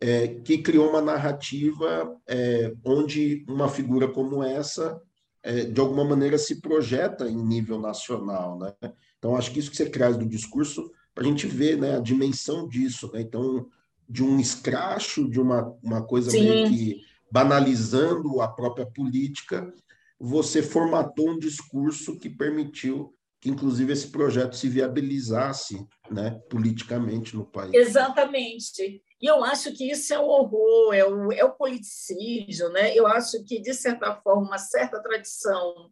é, 0.00 0.28
que 0.28 0.58
criou 0.58 0.90
uma 0.90 1.00
narrativa 1.00 2.14
é, 2.26 2.74
onde 2.84 3.44
uma 3.48 3.68
figura 3.68 4.08
como 4.08 4.42
essa, 4.42 5.00
é, 5.42 5.64
de 5.64 5.80
alguma 5.80 6.04
maneira, 6.04 6.36
se 6.36 6.60
projeta 6.60 7.28
em 7.28 7.36
nível 7.36 7.78
nacional. 7.78 8.58
Né? 8.58 8.72
Então, 9.18 9.36
acho 9.36 9.50
que 9.50 9.58
isso 9.58 9.70
que 9.70 9.76
você 9.76 9.88
traz 9.88 10.16
do 10.16 10.26
discurso, 10.26 10.90
para 11.14 11.24
a 11.24 11.26
gente 11.26 11.46
ver 11.46 11.78
né, 11.78 11.96
a 11.96 12.00
dimensão 12.00 12.68
disso. 12.68 13.10
Né? 13.12 13.20
Então, 13.20 13.68
de 14.08 14.22
um 14.22 14.38
escracho, 14.38 15.28
de 15.30 15.40
uma, 15.40 15.76
uma 15.82 16.04
coisa 16.04 16.30
Sim. 16.30 16.42
meio 16.42 16.68
que 16.68 17.00
banalizando 17.30 18.40
a 18.40 18.48
própria 18.48 18.86
política, 18.86 19.72
você 20.18 20.62
formatou 20.62 21.30
um 21.30 21.38
discurso 21.38 22.18
que 22.18 22.28
permitiu 22.28 23.14
que, 23.40 23.50
inclusive, 23.50 23.92
esse 23.92 24.08
projeto 24.08 24.56
se 24.56 24.68
viabilizasse 24.68 25.86
né, 26.10 26.40
politicamente 26.48 27.36
no 27.36 27.44
país. 27.44 27.74
Exatamente. 27.74 29.02
E 29.20 29.26
eu 29.26 29.44
acho 29.44 29.72
que 29.72 29.90
isso 29.90 30.14
é 30.14 30.18
o 30.18 30.26
horror, 30.26 30.94
é 30.94 31.04
o, 31.04 31.32
é 31.32 31.44
o 31.44 31.52
politicídio. 31.52 32.70
Né? 32.70 32.96
Eu 32.96 33.06
acho 33.06 33.44
que, 33.44 33.60
de 33.60 33.74
certa 33.74 34.14
forma, 34.16 34.46
uma 34.46 34.58
certa 34.58 35.02
tradição 35.02 35.90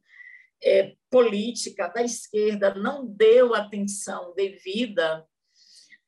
é, 0.65 0.95
política 1.11 1.89
da 1.89 2.03
esquerda 2.03 2.75
não 2.75 3.07
deu 3.07 3.55
atenção 3.55 4.35
devida 4.35 5.25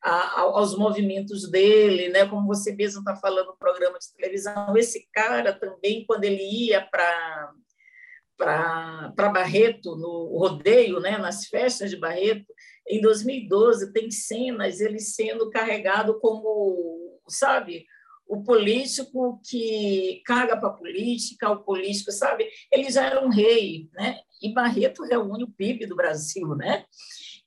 a, 0.02 0.40
aos 0.40 0.76
movimentos 0.76 1.50
dele, 1.50 2.08
né? 2.08 2.26
como 2.26 2.46
você 2.46 2.74
mesmo 2.74 3.00
está 3.00 3.16
falando 3.16 3.48
no 3.48 3.56
programa 3.56 3.98
de 3.98 4.12
televisão. 4.14 4.76
Esse 4.76 5.08
cara 5.12 5.52
também, 5.52 6.04
quando 6.06 6.24
ele 6.24 6.42
ia 6.42 6.80
para 6.82 7.52
para 8.36 9.28
Barreto, 9.32 9.94
no 9.94 10.36
rodeio, 10.36 10.98
né, 10.98 11.16
nas 11.16 11.46
festas 11.46 11.90
de 11.90 11.96
Barreto, 11.96 12.52
em 12.84 13.00
2012, 13.00 13.92
tem 13.92 14.10
cenas 14.10 14.80
ele 14.80 14.98
sendo 14.98 15.48
carregado 15.50 16.18
como 16.18 17.20
sabe? 17.28 17.86
O 18.26 18.42
político 18.42 19.40
que 19.48 20.22
caga 20.24 20.56
para 20.56 20.68
a 20.68 20.72
política, 20.72 21.50
o 21.50 21.62
político, 21.62 22.10
sabe? 22.10 22.48
Ele 22.72 22.90
já 22.90 23.04
era 23.06 23.24
um 23.24 23.28
rei, 23.28 23.88
né? 23.92 24.18
E 24.42 24.52
Barreto 24.52 25.04
reúne 25.04 25.44
o 25.44 25.50
PIB 25.50 25.86
do 25.86 25.96
Brasil, 25.96 26.54
né? 26.54 26.84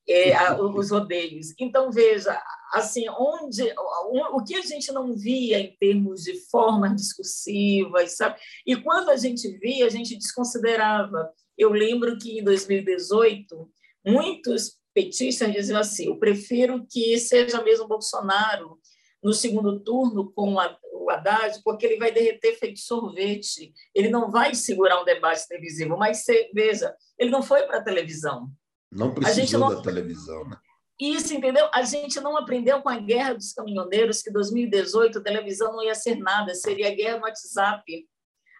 É, 0.08 0.36
a, 0.36 0.62
os 0.62 0.92
rodeios. 0.92 1.54
Então, 1.60 1.92
veja, 1.92 2.40
assim, 2.72 3.06
onde 3.10 3.64
o, 3.64 4.38
o 4.38 4.44
que 4.44 4.56
a 4.56 4.62
gente 4.62 4.92
não 4.92 5.14
via 5.14 5.60
em 5.60 5.76
termos 5.78 6.24
de 6.24 6.40
formas 6.50 6.96
discursivas, 6.96 8.16
sabe? 8.16 8.40
E 8.66 8.76
quando 8.76 9.10
a 9.10 9.18
gente 9.18 9.48
via, 9.58 9.86
a 9.86 9.90
gente 9.90 10.16
desconsiderava. 10.16 11.30
Eu 11.58 11.72
lembro 11.72 12.18
que 12.18 12.40
em 12.40 12.44
2018, 12.44 13.70
muitos 14.06 14.78
petistas 14.94 15.52
diziam 15.52 15.80
assim: 15.80 16.08
eu 16.08 16.18
prefiro 16.18 16.86
que 16.90 17.20
seja 17.20 17.62
mesmo 17.62 17.88
Bolsonaro 17.88 18.80
no 19.24 19.34
segundo 19.34 19.80
turno 19.80 20.32
com 20.32 20.56
o 20.56 21.10
Haddad, 21.10 21.62
porque 21.64 21.86
ele 21.86 21.98
vai 21.98 22.12
derreter 22.12 22.58
feito 22.58 22.80
sorvete. 22.80 23.74
Ele 23.94 24.10
não 24.10 24.30
vai 24.30 24.54
segurar 24.54 25.02
um 25.02 25.06
debate 25.06 25.48
televisivo, 25.48 25.98
mas 25.98 26.24
veja, 26.54 26.96
ele 27.18 27.30
não 27.30 27.42
foi 27.42 27.64
para 27.64 27.78
a 27.78 27.84
televisão. 27.84 28.50
Não 28.92 29.14
precisou 29.14 29.60
não... 29.60 29.76
da 29.76 29.82
televisão, 29.82 30.48
né? 30.48 30.58
Isso, 31.00 31.34
entendeu? 31.34 31.70
A 31.74 31.84
gente 31.84 32.20
não 32.20 32.36
aprendeu 32.36 32.82
com 32.82 32.90
a 32.90 32.98
guerra 32.98 33.34
dos 33.34 33.54
caminhoneiros 33.54 34.22
que 34.24 34.32
2018 34.32 35.20
a 35.20 35.24
televisão 35.24 35.74
não 35.74 35.84
ia 35.84 35.94
ser 35.94 36.16
nada, 36.16 36.56
seria 36.56 36.88
a 36.88 36.96
guerra 36.96 37.18
no 37.18 37.24
WhatsApp. 37.24 38.08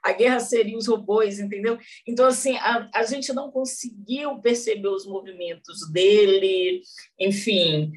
A 0.04 0.12
guerra 0.14 0.40
seria 0.40 0.78
os 0.78 0.88
robôs, 0.88 1.40
entendeu? 1.40 1.80
Então, 2.08 2.28
assim, 2.28 2.56
a, 2.58 2.90
a 2.94 3.04
gente 3.04 3.34
não 3.34 3.52
conseguiu 3.52 4.40
perceber 4.40 4.88
os 4.88 5.08
movimentos 5.08 5.90
dele, 5.92 6.82
enfim, 7.20 7.92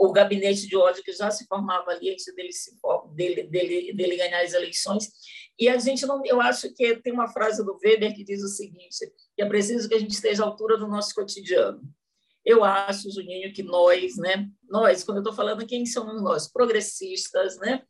o 0.00 0.12
gabinete 0.12 0.66
de 0.66 0.76
ódio 0.76 1.02
que 1.02 1.12
já 1.12 1.30
se 1.30 1.46
formava 1.46 1.90
ali 1.90 2.10
antes 2.10 2.24
dele, 2.34 2.52
se, 2.52 2.72
dele, 3.14 3.44
dele, 3.44 3.92
dele 3.92 4.16
ganhar 4.16 4.42
as 4.42 4.52
eleições. 4.52 5.10
E 5.58 5.68
a 5.68 5.78
gente 5.78 6.06
não, 6.06 6.24
eu 6.24 6.40
acho 6.40 6.72
que 6.74 6.96
tem 6.96 7.12
uma 7.12 7.28
frase 7.28 7.64
do 7.64 7.78
Weber 7.84 8.14
que 8.14 8.24
diz 8.24 8.42
o 8.42 8.48
seguinte: 8.48 9.12
que 9.36 9.42
é 9.42 9.46
preciso 9.46 9.88
que 9.88 9.94
a 9.94 9.98
gente 9.98 10.12
esteja 10.12 10.42
à 10.42 10.46
altura 10.46 10.76
do 10.76 10.88
nosso 10.88 11.14
cotidiano. 11.14 11.80
Eu 12.44 12.64
acho, 12.64 13.10
Juninho, 13.12 13.52
que 13.52 13.62
nós, 13.62 14.16
né, 14.16 14.48
nós, 14.68 15.04
quando 15.04 15.18
eu 15.18 15.22
estou 15.22 15.34
falando 15.34 15.66
quem 15.66 15.86
somos 15.86 16.20
nós, 16.20 16.50
progressistas, 16.50 17.56
né, 17.58 17.82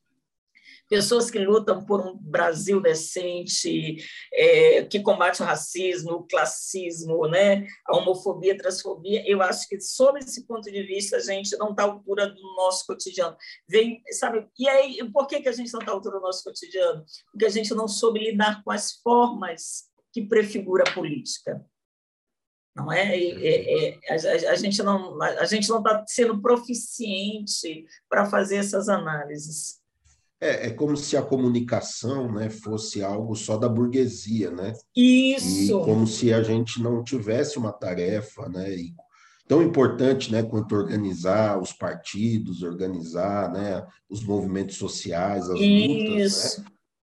pessoas 0.93 1.31
que 1.31 1.39
lutam 1.39 1.83
por 1.87 2.07
um 2.07 2.15
Brasil 2.15 2.79
decente, 2.79 3.97
é, 4.31 4.85
que 4.85 5.01
combate 5.01 5.41
o 5.41 5.45
racismo, 5.47 6.13
o 6.13 6.27
classismo, 6.27 7.27
né, 7.29 7.67
a 7.87 7.97
homofobia, 7.97 8.53
a 8.53 8.59
transfobia. 8.59 9.27
Eu 9.27 9.41
acho 9.41 9.67
que, 9.71 9.81
sob 9.81 10.19
esse 10.19 10.47
ponto 10.47 10.71
de 10.71 10.83
vista, 10.83 11.17
a 11.17 11.21
gente 11.21 11.57
não 11.57 11.71
está 11.71 11.85
à 11.85 11.87
altura 11.87 12.29
do 12.29 12.43
nosso 12.57 12.85
cotidiano. 12.87 13.35
Vem, 13.67 14.03
sabe? 14.11 14.47
E 14.59 14.69
aí, 14.69 15.11
por 15.11 15.27
que, 15.27 15.41
que 15.41 15.49
a 15.49 15.53
gente 15.53 15.73
não 15.73 15.81
está 15.81 15.93
à 15.93 15.95
altura 15.95 16.19
do 16.19 16.23
nosso 16.25 16.45
cotidiano? 16.45 17.03
Porque 17.31 17.47
a 17.47 17.51
gente 17.51 17.73
não 17.75 17.89
soube 17.89 18.21
lidar 18.21 18.63
com 18.63 18.71
as 18.71 18.93
formas 19.03 19.85
que 20.13 20.21
prefigura 20.21 20.85
a 20.87 20.93
política 20.93 21.65
não 22.75 22.91
é? 22.91 23.15
é, 23.19 23.89
é 23.91 23.99
a, 24.09 24.51
a, 24.53 24.55
gente 24.55 24.83
não 24.83 25.23
a 25.23 25.45
gente 25.45 25.69
não 25.69 25.79
está 25.79 26.03
sendo 26.09 26.41
proficiente 26.41 27.85
para 28.09 28.25
fazer 28.25 28.57
essas 28.57 28.89
análises. 28.89 29.82
É, 30.43 30.67
é 30.67 30.71
como 30.71 30.97
se 30.97 31.17
a 31.17 31.23
comunicação 31.23 32.33
né, 32.33 32.51
fosse 32.51 33.01
algo 33.01 33.37
só 33.37 33.57
da 33.57 33.69
burguesia, 33.69 34.51
né? 34.51 34.73
Isso! 34.95 35.81
E 35.81 35.85
como 35.85 36.05
se 36.05 36.35
a 36.35 36.43
gente 36.43 36.83
não 36.83 37.05
tivesse 37.05 37.59
uma 37.59 37.73
tarefa, 37.73 38.49
né? 38.49 38.75
E, 38.75 38.93
tão 39.47 39.63
importante, 39.63 40.33
né, 40.33 40.43
quanto 40.43 40.75
organizar 40.75 41.61
os 41.61 41.73
partidos, 41.73 42.65
organizar, 42.65 43.53
né, 43.53 43.87
os 44.11 44.25
movimentos 44.25 44.77
sociais, 44.77 45.49
as 45.49 45.61
lutas, 45.61 46.59
né? 46.59 46.65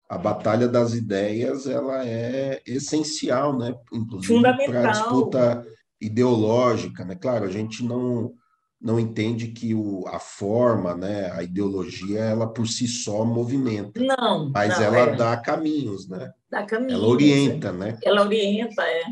A 0.09 0.17
batalha 0.17 0.67
das 0.67 0.95
ideias, 0.95 1.67
ela 1.67 2.07
é 2.07 2.63
essencial, 2.65 3.59
né, 3.59 3.75
inclusive 3.93 4.41
para 4.65 4.89
a 4.89 4.93
disputa 4.93 5.67
ideológica, 6.01 7.05
né? 7.05 7.15
Claro, 7.15 7.45
a 7.45 7.51
gente 7.51 7.85
não 7.85 8.33
não 8.81 9.01
entende 9.01 9.49
que 9.49 9.75
o, 9.75 10.07
a 10.07 10.19
forma, 10.19 10.95
né, 10.95 11.31
a 11.33 11.43
ideologia, 11.43 12.21
ela 12.21 12.47
por 12.47 12.69
si 12.69 12.87
só 12.87 13.25
movimenta. 13.25 14.01
Não. 14.01 14.51
Mas 14.51 14.79
não, 14.79 14.85
ela 14.85 14.99
é. 14.99 15.17
dá 15.17 15.37
caminhos, 15.37 16.09
né? 16.09 16.33
Dá 16.51 16.65
caminhos. 16.65 16.95
Ela 16.95 17.09
orienta, 17.09 17.73
né? 17.73 17.99
Ela 18.03 18.23
orienta, 18.23 18.83
é. 18.83 19.05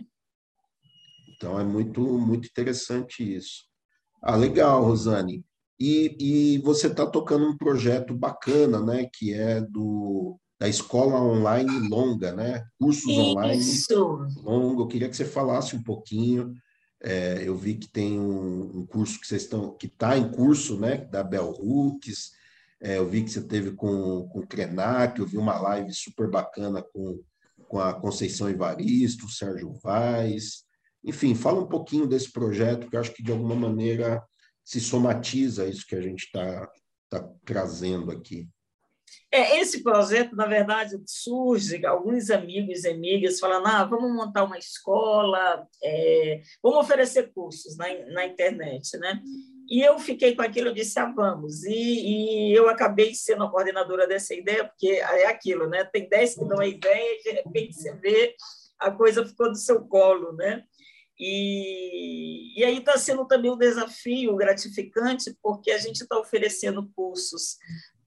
Então 1.34 1.58
é 1.58 1.64
muito, 1.64 2.00
muito 2.00 2.46
interessante 2.46 3.36
isso. 3.36 3.64
Ah, 4.22 4.36
legal, 4.36 4.84
Rosane. 4.84 5.44
E, 5.78 6.16
e 6.18 6.58
você 6.58 6.86
está 6.86 7.04
tocando 7.06 7.46
um 7.46 7.56
projeto 7.56 8.14
bacana, 8.14 8.80
né? 8.80 9.08
Que 9.12 9.34
é 9.34 9.60
do 9.60 10.38
da 10.58 10.68
escola 10.68 11.20
online 11.20 11.88
longa, 11.88 12.32
né? 12.32 12.64
Cursos 12.78 13.10
isso. 13.10 13.32
online 13.32 13.62
longo. 14.42 14.82
Eu 14.82 14.86
queria 14.86 15.08
que 15.08 15.16
você 15.16 15.24
falasse 15.24 15.76
um 15.76 15.82
pouquinho. 15.82 16.54
É, 17.06 17.46
eu 17.46 17.54
vi 17.54 17.74
que 17.74 17.86
tem 17.86 18.18
um, 18.18 18.78
um, 18.78 18.86
curso 18.86 19.20
que 19.20 19.26
vocês 19.26 19.42
estão, 19.42 19.76
que 19.76 19.86
está 19.86 20.16
em 20.16 20.30
curso, 20.30 20.80
né? 20.80 20.96
Da 20.96 21.22
Bel 21.22 21.50
Hooks. 21.50 22.32
É, 22.80 22.96
eu 22.96 23.06
vi 23.06 23.22
que 23.22 23.30
você 23.30 23.42
teve 23.42 23.72
com, 23.72 24.26
com 24.28 24.40
o 24.40 24.46
Krenak, 24.46 25.20
eu 25.20 25.26
vi 25.26 25.36
uma 25.36 25.60
live 25.60 25.92
super 25.92 26.30
bacana 26.30 26.82
com, 26.82 27.22
com 27.68 27.78
a 27.78 27.92
Conceição 27.92 28.48
Evaristo, 28.48 29.26
o 29.26 29.30
Sérgio 29.30 29.74
Vaz. 29.82 30.64
Enfim, 31.04 31.34
fala 31.34 31.60
um 31.60 31.68
pouquinho 31.68 32.06
desse 32.06 32.32
projeto, 32.32 32.88
que 32.88 32.96
eu 32.96 33.00
acho 33.00 33.12
que 33.12 33.22
de 33.22 33.32
alguma 33.32 33.54
maneira 33.54 34.22
se 34.64 34.80
somatiza 34.80 35.66
isso 35.66 35.86
que 35.86 35.94
a 35.94 36.00
gente 36.00 36.24
está 36.24 36.66
tá 37.10 37.28
trazendo 37.44 38.10
aqui. 38.10 38.48
É, 39.30 39.58
esse 39.58 39.82
projeto, 39.82 40.36
na 40.36 40.46
verdade, 40.46 40.96
surge 41.06 41.84
alguns 41.84 42.30
amigos 42.30 42.84
e 42.84 42.88
amigas 42.90 43.40
falando: 43.40 43.66
ah, 43.66 43.84
vamos 43.84 44.14
montar 44.14 44.44
uma 44.44 44.58
escola, 44.58 45.66
é, 45.82 46.40
vamos 46.62 46.78
oferecer 46.78 47.32
cursos 47.32 47.76
na, 47.76 47.86
na 48.12 48.26
internet, 48.26 48.96
né? 48.98 49.20
E 49.68 49.80
eu 49.80 49.98
fiquei 49.98 50.36
com 50.36 50.42
aquilo, 50.42 50.68
eu 50.68 50.74
disse, 50.74 50.98
ah, 50.98 51.06
vamos. 51.06 51.64
E, 51.64 51.72
e, 51.72 52.54
eu 52.54 52.68
acabei 52.68 53.14
sendo 53.14 53.44
a 53.44 53.50
coordenadora 53.50 54.06
dessa 54.06 54.34
ideia, 54.34 54.64
porque 54.64 54.88
é 54.88 55.26
aquilo, 55.26 55.68
né? 55.68 55.84
Tem 55.84 56.08
dez 56.08 56.34
que 56.34 56.44
dão 56.44 56.60
a 56.60 56.66
ideia 56.66 57.18
e, 57.18 57.22
de 57.22 57.30
repente, 57.30 57.74
você 57.74 57.92
vê, 57.94 58.36
a 58.78 58.90
coisa 58.90 59.24
ficou 59.24 59.50
do 59.50 59.56
seu 59.56 59.80
colo, 59.86 60.32
né? 60.32 60.62
E, 61.18 62.60
e 62.60 62.64
aí 62.64 62.78
está 62.78 62.98
sendo 62.98 63.26
também 63.26 63.50
um 63.50 63.56
desafio 63.56 64.36
gratificante, 64.36 65.34
porque 65.42 65.70
a 65.70 65.78
gente 65.78 66.02
está 66.02 66.18
oferecendo 66.18 66.90
cursos 66.94 67.56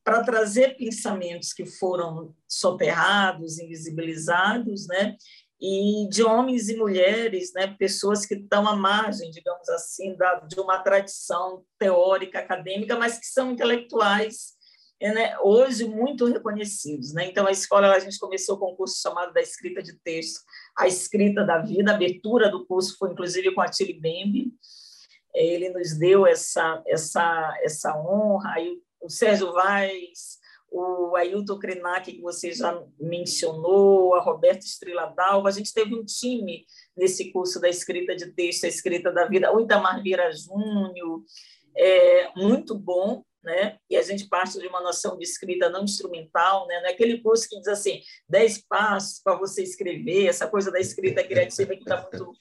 para 0.07 0.23
trazer 0.23 0.77
pensamentos 0.77 1.51
que 1.51 1.65
foram 1.65 2.33
soterrados, 2.47 3.59
invisibilizados, 3.59 4.87
né? 4.87 5.17
E 5.59 6.07
de 6.09 6.23
homens 6.23 6.69
e 6.69 6.77
mulheres, 6.77 7.51
né? 7.53 7.75
Pessoas 7.77 8.25
que 8.25 8.35
estão 8.35 8.65
à 8.65 8.73
margem, 8.73 9.29
digamos 9.29 9.67
assim, 9.67 10.15
da, 10.15 10.35
de 10.35 10.61
uma 10.61 10.79
tradição 10.79 11.65
teórica, 11.77 12.39
acadêmica, 12.39 12.95
mas 12.95 13.19
que 13.19 13.25
são 13.25 13.51
intelectuais 13.51 14.55
é, 14.97 15.13
né, 15.13 15.37
hoje 15.39 15.83
muito 15.83 16.23
reconhecidos. 16.23 17.13
Né? 17.13 17.25
Então, 17.25 17.45
a 17.45 17.51
escola, 17.51 17.91
a 17.91 17.99
gente 17.99 18.17
começou 18.17 18.57
com 18.57 18.71
um 18.71 18.75
curso 18.77 19.01
chamado 19.01 19.33
da 19.33 19.41
escrita 19.41 19.83
de 19.83 19.93
texto, 19.99 20.39
a 20.77 20.87
escrita 20.87 21.43
da 21.43 21.57
vida, 21.57 21.91
a 21.91 21.95
abertura 21.95 22.49
do 22.49 22.65
curso 22.65 22.95
foi, 22.97 23.11
inclusive, 23.11 23.53
com 23.53 23.59
a 23.59 23.67
Tilly 23.67 23.99
Bembe, 23.99 24.53
ele 25.33 25.69
nos 25.69 25.99
deu 25.99 26.25
essa, 26.25 26.81
essa, 26.87 27.53
essa 27.61 27.95
honra, 27.99 28.53
aí 28.53 28.79
o 29.07 29.09
Sérgio 29.09 29.53
Vaz, 29.53 30.37
o 30.69 31.15
Ailton 31.15 31.57
Krenak, 31.57 32.11
que 32.11 32.21
você 32.21 32.51
já 32.51 32.83
mencionou, 32.99 34.13
a 34.15 34.21
Roberta 34.21 34.65
Estrela 34.65 35.05
Dalva, 35.05 35.47
a 35.47 35.51
gente 35.51 35.73
teve 35.73 35.95
um 35.95 36.03
time 36.03 36.65
nesse 36.95 37.31
curso 37.31 37.59
da 37.59 37.69
escrita 37.69 38.15
de 38.15 38.31
texto, 38.33 38.65
a 38.65 38.67
escrita 38.67 39.11
da 39.11 39.25
vida, 39.25 39.51
o 39.53 39.61
Itamar 39.61 40.03
Vieira 40.03 40.29
Júnior, 40.31 41.23
é, 41.75 42.31
muito 42.35 42.77
bom, 42.77 43.23
né? 43.47 43.77
E 43.89 43.95
a 43.95 44.01
gente 44.01 44.27
parte 44.27 44.59
de 44.59 44.67
uma 44.67 44.81
noção 44.81 45.17
de 45.17 45.23
escrita 45.23 45.69
não 45.69 45.85
instrumental, 45.85 46.67
né? 46.67 46.81
Não 46.81 46.87
é 46.87 46.91
aquele 46.91 47.19
curso 47.19 47.47
que 47.47 47.57
diz 47.57 47.69
assim, 47.69 48.01
dez 48.27 48.57
passos 48.57 49.21
para 49.23 49.37
você 49.37 49.63
escrever, 49.63 50.27
essa 50.27 50.47
coisa 50.47 50.69
da 50.69 50.79
escrita 50.79 51.23
criativa 51.23 51.73
que 51.73 51.81
está 51.81 52.01
muito... 52.01 52.33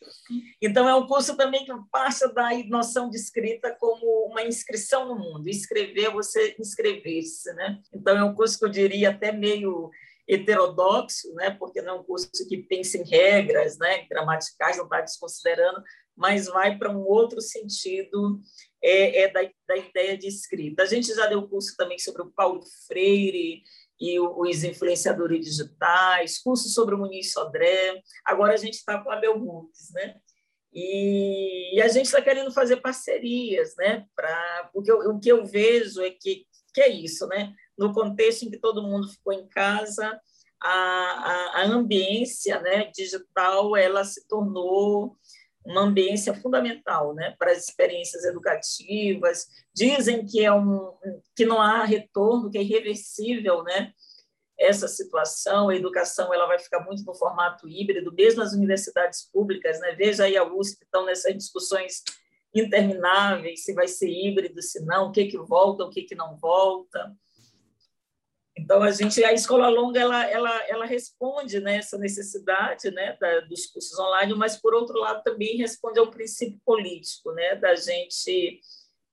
Então, 0.61 0.89
é 0.89 0.95
um 0.95 1.07
curso 1.07 1.37
também 1.37 1.65
que 1.65 1.73
parte 1.93 2.27
da 2.35 2.51
noção 2.69 3.09
de 3.09 3.17
escrita 3.17 3.75
como 3.79 4.27
uma 4.27 4.43
inscrição 4.43 5.07
no 5.07 5.17
mundo. 5.17 5.49
Escrever, 5.49 6.11
você 6.11 6.57
inscrever-se, 6.59 7.53
né? 7.55 7.81
Então, 7.95 8.17
é 8.17 8.25
um 8.25 8.35
curso 8.35 8.59
que 8.59 8.65
eu 8.65 8.69
diria 8.69 9.11
até 9.11 9.31
meio 9.31 9.91
heterodoxo, 10.29 11.33
né? 11.35 11.51
Porque 11.53 11.81
não 11.81 11.97
é 11.97 12.01
um 12.01 12.03
curso 12.03 12.29
que 12.49 12.57
pensa 12.59 12.99
em 12.99 13.05
regras, 13.05 13.79
né? 13.79 14.05
Gramaticais, 14.11 14.77
não 14.77 14.85
está 14.85 15.01
desconsiderando, 15.01 15.81
mas 16.17 16.47
vai 16.47 16.79
para 16.79 16.91
um 16.91 17.05
outro 17.05 17.41
sentido 17.41 18.41
é, 18.83 19.23
é 19.23 19.33
da, 19.33 19.43
da, 19.69 19.77
ideia 19.77 20.17
de 20.17 20.27
escrita. 20.27 20.83
A 20.83 20.87
gente 20.87 21.15
já 21.15 21.27
deu 21.27 21.47
curso 21.47 21.77
também 21.77 21.99
sobre 21.99 22.23
o 22.23 22.31
Paulo 22.31 22.63
Freire 22.87 23.63
e 24.01 24.21
os 24.21 24.65
influenciadores 24.65 25.45
digitais, 25.45 26.39
curso 26.39 26.69
sobre 26.69 26.95
o 26.95 26.99
Muniz 26.99 27.33
Sodré, 27.33 28.01
agora 28.25 28.55
a 28.55 28.57
gente 28.57 28.75
está 28.75 29.03
com 29.03 29.11
a 29.11 29.17
Bel 29.17 29.39
Hooks, 29.39 29.91
né? 29.93 30.17
E, 30.73 31.77
e, 31.77 31.81
a 31.81 31.89
gente 31.89 32.05
está 32.05 32.21
querendo 32.21 32.53
fazer 32.53 32.77
parcerias, 32.77 33.75
né? 33.79 34.05
Pra, 34.15 34.71
porque 34.75 34.93
eu, 34.93 34.99
o 35.11 35.19
que 35.19 35.33
eu 35.33 35.43
vejo 35.47 36.03
é 36.03 36.11
que, 36.11 36.45
que 36.75 36.83
é 36.83 36.89
isso, 36.89 37.27
né? 37.29 37.55
No 37.79 37.95
contexto 37.95 38.43
em 38.43 38.51
que 38.51 38.59
todo 38.59 38.83
mundo 38.83 39.09
ficou 39.09 39.33
em 39.33 39.49
casa, 39.49 40.21
a, 40.63 40.71
a, 40.71 41.63
a 41.63 41.65
ambiência 41.65 42.61
né, 42.61 42.91
digital 42.95 43.77
ela 43.77 44.05
se 44.05 44.27
tornou 44.27 45.17
uma 45.67 45.83
ambiência 45.83 46.33
fundamental 46.35 47.15
né, 47.15 47.35
para 47.39 47.53
as 47.53 47.69
experiências 47.69 48.25
educativas. 48.25 49.47
Dizem 49.75 50.25
que, 50.25 50.45
é 50.45 50.53
um, 50.53 50.93
que 51.35 51.45
não 51.45 51.61
há 51.61 51.85
retorno, 51.85 52.51
que 52.51 52.59
é 52.59 52.63
irreversível 52.63 53.63
né, 53.65 53.93
essa 54.59 54.89
situação. 54.89 55.69
A 55.69 55.77
educação 55.77 56.33
ela 56.33 56.47
vai 56.47 56.59
ficar 56.59 56.81
muito 56.81 57.05
no 57.05 57.15
formato 57.15 57.69
híbrido, 57.69 58.13
mesmo 58.13 58.43
as 58.43 58.53
universidades 58.53 59.29
públicas. 59.31 59.81
Né? 59.81 59.93
Veja 59.93 60.25
aí 60.25 60.37
a 60.37 60.45
USP, 60.45 60.85
estão 60.85 61.05
nessas 61.05 61.37
discussões 61.37 62.03
intermináveis, 62.55 63.65
se 63.65 63.75
vai 63.75 63.89
ser 63.89 64.09
híbrido, 64.09 64.63
se 64.63 64.83
não, 64.85 65.09
o 65.09 65.13
que, 65.13 65.27
que 65.27 65.37
volta, 65.37 65.85
o 65.85 65.91
que, 65.91 66.03
que 66.03 66.15
não 66.15 66.37
volta. 66.37 67.13
Então 68.59 68.83
a 68.83 68.91
gente 68.91 69.23
a 69.23 69.33
escola 69.33 69.69
longa 69.69 70.01
ela 70.01 70.25
ela, 70.25 70.69
ela 70.69 70.87
responde 70.87 71.61
né, 71.61 71.77
essa 71.77 71.99
necessidade 71.99 72.91
né, 72.91 73.17
da, 73.21 73.41
dos 73.41 73.67
cursos 73.67 73.99
online, 73.99 74.35
mas 74.35 74.57
por 74.57 74.75
outro 74.75 74.99
lado 74.99 75.23
também 75.23 75.57
responde 75.57 75.99
ao 75.99 76.11
princípio 76.11 76.59
político 76.65 77.33
né, 77.33 77.55
da 77.57 77.75
gente 77.75 78.61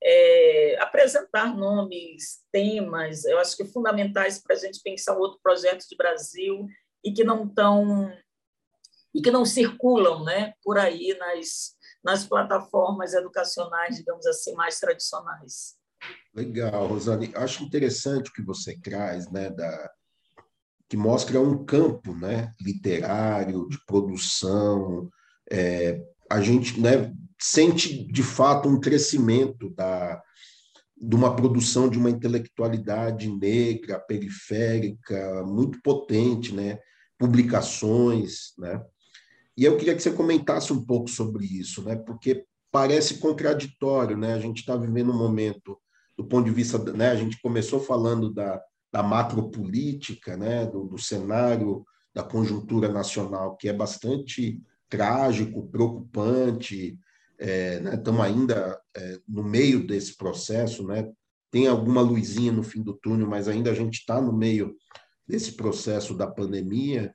é, 0.02 0.76
apresentar 0.80 1.54
nomes, 1.54 2.42
temas, 2.50 3.24
eu 3.24 3.38
acho 3.38 3.56
que 3.56 3.64
fundamentais 3.64 4.42
para 4.42 4.54
a 4.54 4.58
gente 4.58 4.80
pensar 4.82 5.16
outro 5.16 5.38
projeto 5.42 5.86
de 5.88 5.96
Brasil 5.96 6.66
e 7.04 7.12
que 7.12 7.24
não 7.24 7.44
estão 7.44 8.12
e 9.14 9.22
que 9.22 9.30
não 9.30 9.44
circulam 9.44 10.24
né, 10.24 10.54
por 10.62 10.76
aí 10.76 11.16
nas, 11.18 11.76
nas 12.02 12.26
plataformas 12.26 13.14
educacionais, 13.14 13.96
digamos 13.96 14.26
assim, 14.26 14.54
mais 14.54 14.80
tradicionais. 14.80 15.76
Legal, 16.34 16.86
Rosane. 16.86 17.30
Acho 17.34 17.62
interessante 17.62 18.30
o 18.30 18.32
que 18.32 18.42
você 18.42 18.76
traz, 18.80 19.30
né, 19.30 19.50
da, 19.50 19.90
que 20.88 20.96
mostra 20.96 21.40
um 21.40 21.64
campo 21.64 22.14
né, 22.14 22.52
literário, 22.60 23.68
de 23.68 23.78
produção. 23.86 25.08
É, 25.50 26.00
a 26.30 26.40
gente 26.40 26.80
né, 26.80 27.12
sente, 27.40 28.04
de 28.06 28.22
fato, 28.22 28.68
um 28.68 28.80
crescimento 28.80 29.70
da, 29.70 30.20
de 30.96 31.14
uma 31.14 31.34
produção 31.34 31.88
de 31.88 31.98
uma 31.98 32.10
intelectualidade 32.10 33.28
negra, 33.28 33.98
periférica, 33.98 35.44
muito 35.44 35.80
potente, 35.82 36.54
né? 36.54 36.78
publicações. 37.18 38.52
Né? 38.58 38.82
E 39.56 39.64
eu 39.64 39.76
queria 39.76 39.94
que 39.94 40.02
você 40.02 40.10
comentasse 40.10 40.72
um 40.72 40.84
pouco 40.84 41.08
sobre 41.08 41.46
isso, 41.46 41.82
né? 41.82 41.96
porque 41.96 42.44
parece 42.70 43.18
contraditório. 43.18 44.16
Né? 44.16 44.34
A 44.34 44.40
gente 44.40 44.60
está 44.60 44.76
vivendo 44.76 45.12
um 45.12 45.18
momento 45.18 45.78
do 46.16 46.24
ponto 46.24 46.44
de 46.44 46.50
vista, 46.50 46.78
né, 46.92 47.10
a 47.10 47.16
gente 47.16 47.40
começou 47.40 47.80
falando 47.80 48.32
da, 48.32 48.60
da 48.92 49.02
macropolítica, 49.02 50.36
né, 50.36 50.66
do, 50.66 50.84
do 50.84 50.98
cenário 50.98 51.84
da 52.14 52.22
conjuntura 52.22 52.88
nacional, 52.88 53.56
que 53.56 53.68
é 53.68 53.72
bastante 53.72 54.62
trágico, 54.88 55.68
preocupante, 55.68 56.96
é, 57.38 57.80
né, 57.80 57.94
estamos 57.94 58.20
ainda 58.20 58.80
é, 58.96 59.18
no 59.28 59.42
meio 59.42 59.86
desse 59.86 60.16
processo, 60.16 60.86
né, 60.86 61.10
tem 61.50 61.66
alguma 61.66 62.00
luzinha 62.00 62.52
no 62.52 62.62
fim 62.62 62.82
do 62.82 62.94
túnel, 62.94 63.28
mas 63.28 63.48
ainda 63.48 63.70
a 63.70 63.74
gente 63.74 63.94
está 63.94 64.20
no 64.20 64.32
meio 64.32 64.76
desse 65.26 65.52
processo 65.52 66.14
da 66.14 66.26
pandemia, 66.26 67.14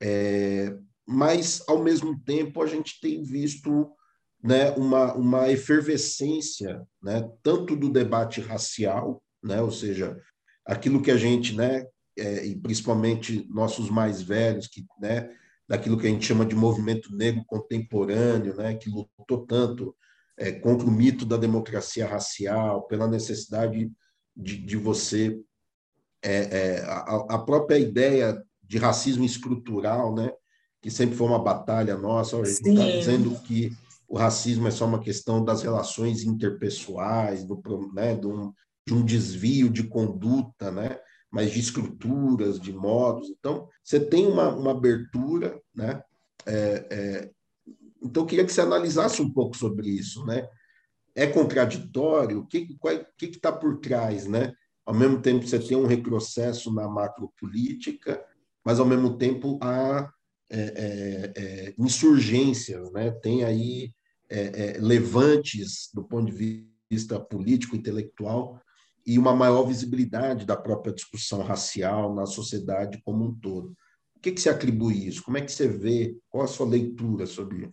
é, 0.00 0.76
mas, 1.06 1.62
ao 1.66 1.82
mesmo 1.82 2.18
tempo, 2.22 2.62
a 2.62 2.66
gente 2.66 3.00
tem 3.00 3.22
visto 3.22 3.90
né, 4.42 4.70
uma, 4.72 5.14
uma 5.14 5.50
efervescência, 5.50 6.86
né, 7.02 7.28
tanto 7.42 7.74
do 7.74 7.90
debate 7.90 8.40
racial, 8.40 9.22
né, 9.42 9.60
ou 9.60 9.70
seja, 9.70 10.20
aquilo 10.64 11.02
que 11.02 11.10
a 11.10 11.16
gente, 11.16 11.54
né, 11.54 11.86
é, 12.16 12.46
e 12.46 12.56
principalmente 12.56 13.46
nossos 13.50 13.90
mais 13.90 14.22
velhos, 14.22 14.66
que, 14.66 14.84
né, 15.00 15.30
daquilo 15.68 15.98
que 15.98 16.06
a 16.06 16.10
gente 16.10 16.24
chama 16.24 16.46
de 16.46 16.54
movimento 16.54 17.14
negro 17.14 17.44
contemporâneo, 17.46 18.56
né, 18.56 18.74
que 18.74 18.88
lutou 18.88 19.46
tanto 19.46 19.94
é, 20.36 20.52
contra 20.52 20.86
o 20.86 20.90
mito 20.90 21.26
da 21.26 21.36
democracia 21.36 22.06
racial, 22.06 22.86
pela 22.86 23.08
necessidade 23.08 23.90
de, 24.36 24.56
de 24.56 24.76
você 24.76 25.38
é, 26.22 26.32
é, 26.32 26.84
a, 26.84 27.26
a, 27.30 27.38
própria 27.38 27.78
ideia 27.78 28.40
de 28.62 28.78
racismo 28.78 29.24
estrutural, 29.24 30.14
né, 30.14 30.30
que 30.80 30.90
sempre 30.90 31.16
foi 31.16 31.26
uma 31.26 31.42
batalha 31.42 31.96
nossa, 31.96 32.36
a 32.36 32.44
gente 32.44 32.68
está 32.68 32.84
dizendo 32.84 33.38
que 33.40 33.76
o 34.08 34.16
racismo 34.16 34.66
é 34.66 34.70
só 34.70 34.86
uma 34.86 35.00
questão 35.00 35.44
das 35.44 35.62
relações 35.62 36.24
interpessoais, 36.24 37.44
do, 37.44 37.60
né, 37.92 38.16
de, 38.16 38.26
um, 38.26 38.52
de 38.86 38.94
um 38.94 39.04
desvio 39.04 39.68
de 39.68 39.82
conduta, 39.82 40.70
né, 40.70 40.98
mas 41.30 41.52
de 41.52 41.60
estruturas, 41.60 42.58
de 42.58 42.72
modos. 42.72 43.28
Então, 43.28 43.68
você 43.84 44.00
tem 44.00 44.26
uma, 44.26 44.48
uma 44.48 44.70
abertura, 44.70 45.60
né? 45.74 46.02
É, 46.46 46.86
é, 46.90 47.30
então, 48.02 48.22
eu 48.22 48.26
queria 48.26 48.46
que 48.46 48.52
você 48.52 48.62
analisasse 48.62 49.20
um 49.20 49.30
pouco 49.30 49.54
sobre 49.54 49.90
isso, 49.90 50.24
né? 50.24 50.48
É 51.14 51.26
contraditório? 51.26 52.38
O 52.38 52.46
que 52.46 52.66
está 53.20 53.52
por 53.52 53.78
trás, 53.78 54.26
né? 54.26 54.54
Ao 54.86 54.94
mesmo 54.94 55.20
tempo, 55.20 55.46
você 55.46 55.58
tem 55.58 55.76
um 55.76 55.86
retrocesso 55.86 56.72
na 56.72 56.88
macropolítica, 56.88 58.24
mas, 58.64 58.80
ao 58.80 58.86
mesmo 58.86 59.18
tempo, 59.18 59.58
há 59.60 60.10
é, 60.50 60.60
é, 60.60 61.32
é 61.36 61.74
insurgências, 61.76 62.90
né? 62.92 63.10
Tem 63.10 63.44
aí 63.44 63.92
é, 64.30 64.76
é, 64.76 64.78
levantes 64.78 65.90
do 65.92 66.04
ponto 66.04 66.32
de 66.32 66.66
vista 66.90 67.18
político, 67.20 67.76
intelectual, 67.76 68.60
e 69.06 69.18
uma 69.18 69.34
maior 69.34 69.64
visibilidade 69.64 70.44
da 70.44 70.56
própria 70.56 70.92
discussão 70.92 71.42
racial 71.42 72.14
na 72.14 72.26
sociedade 72.26 73.00
como 73.02 73.24
um 73.24 73.34
todo. 73.34 73.74
O 74.16 74.20
que, 74.20 74.32
que 74.32 74.40
se 74.40 74.48
atribui 74.48 75.06
isso? 75.06 75.22
Como 75.22 75.38
é 75.38 75.40
que 75.40 75.50
você 75.50 75.66
vê? 75.66 76.16
Qual 76.28 76.44
a 76.44 76.48
sua 76.48 76.66
leitura 76.66 77.24
sobre, 77.24 77.70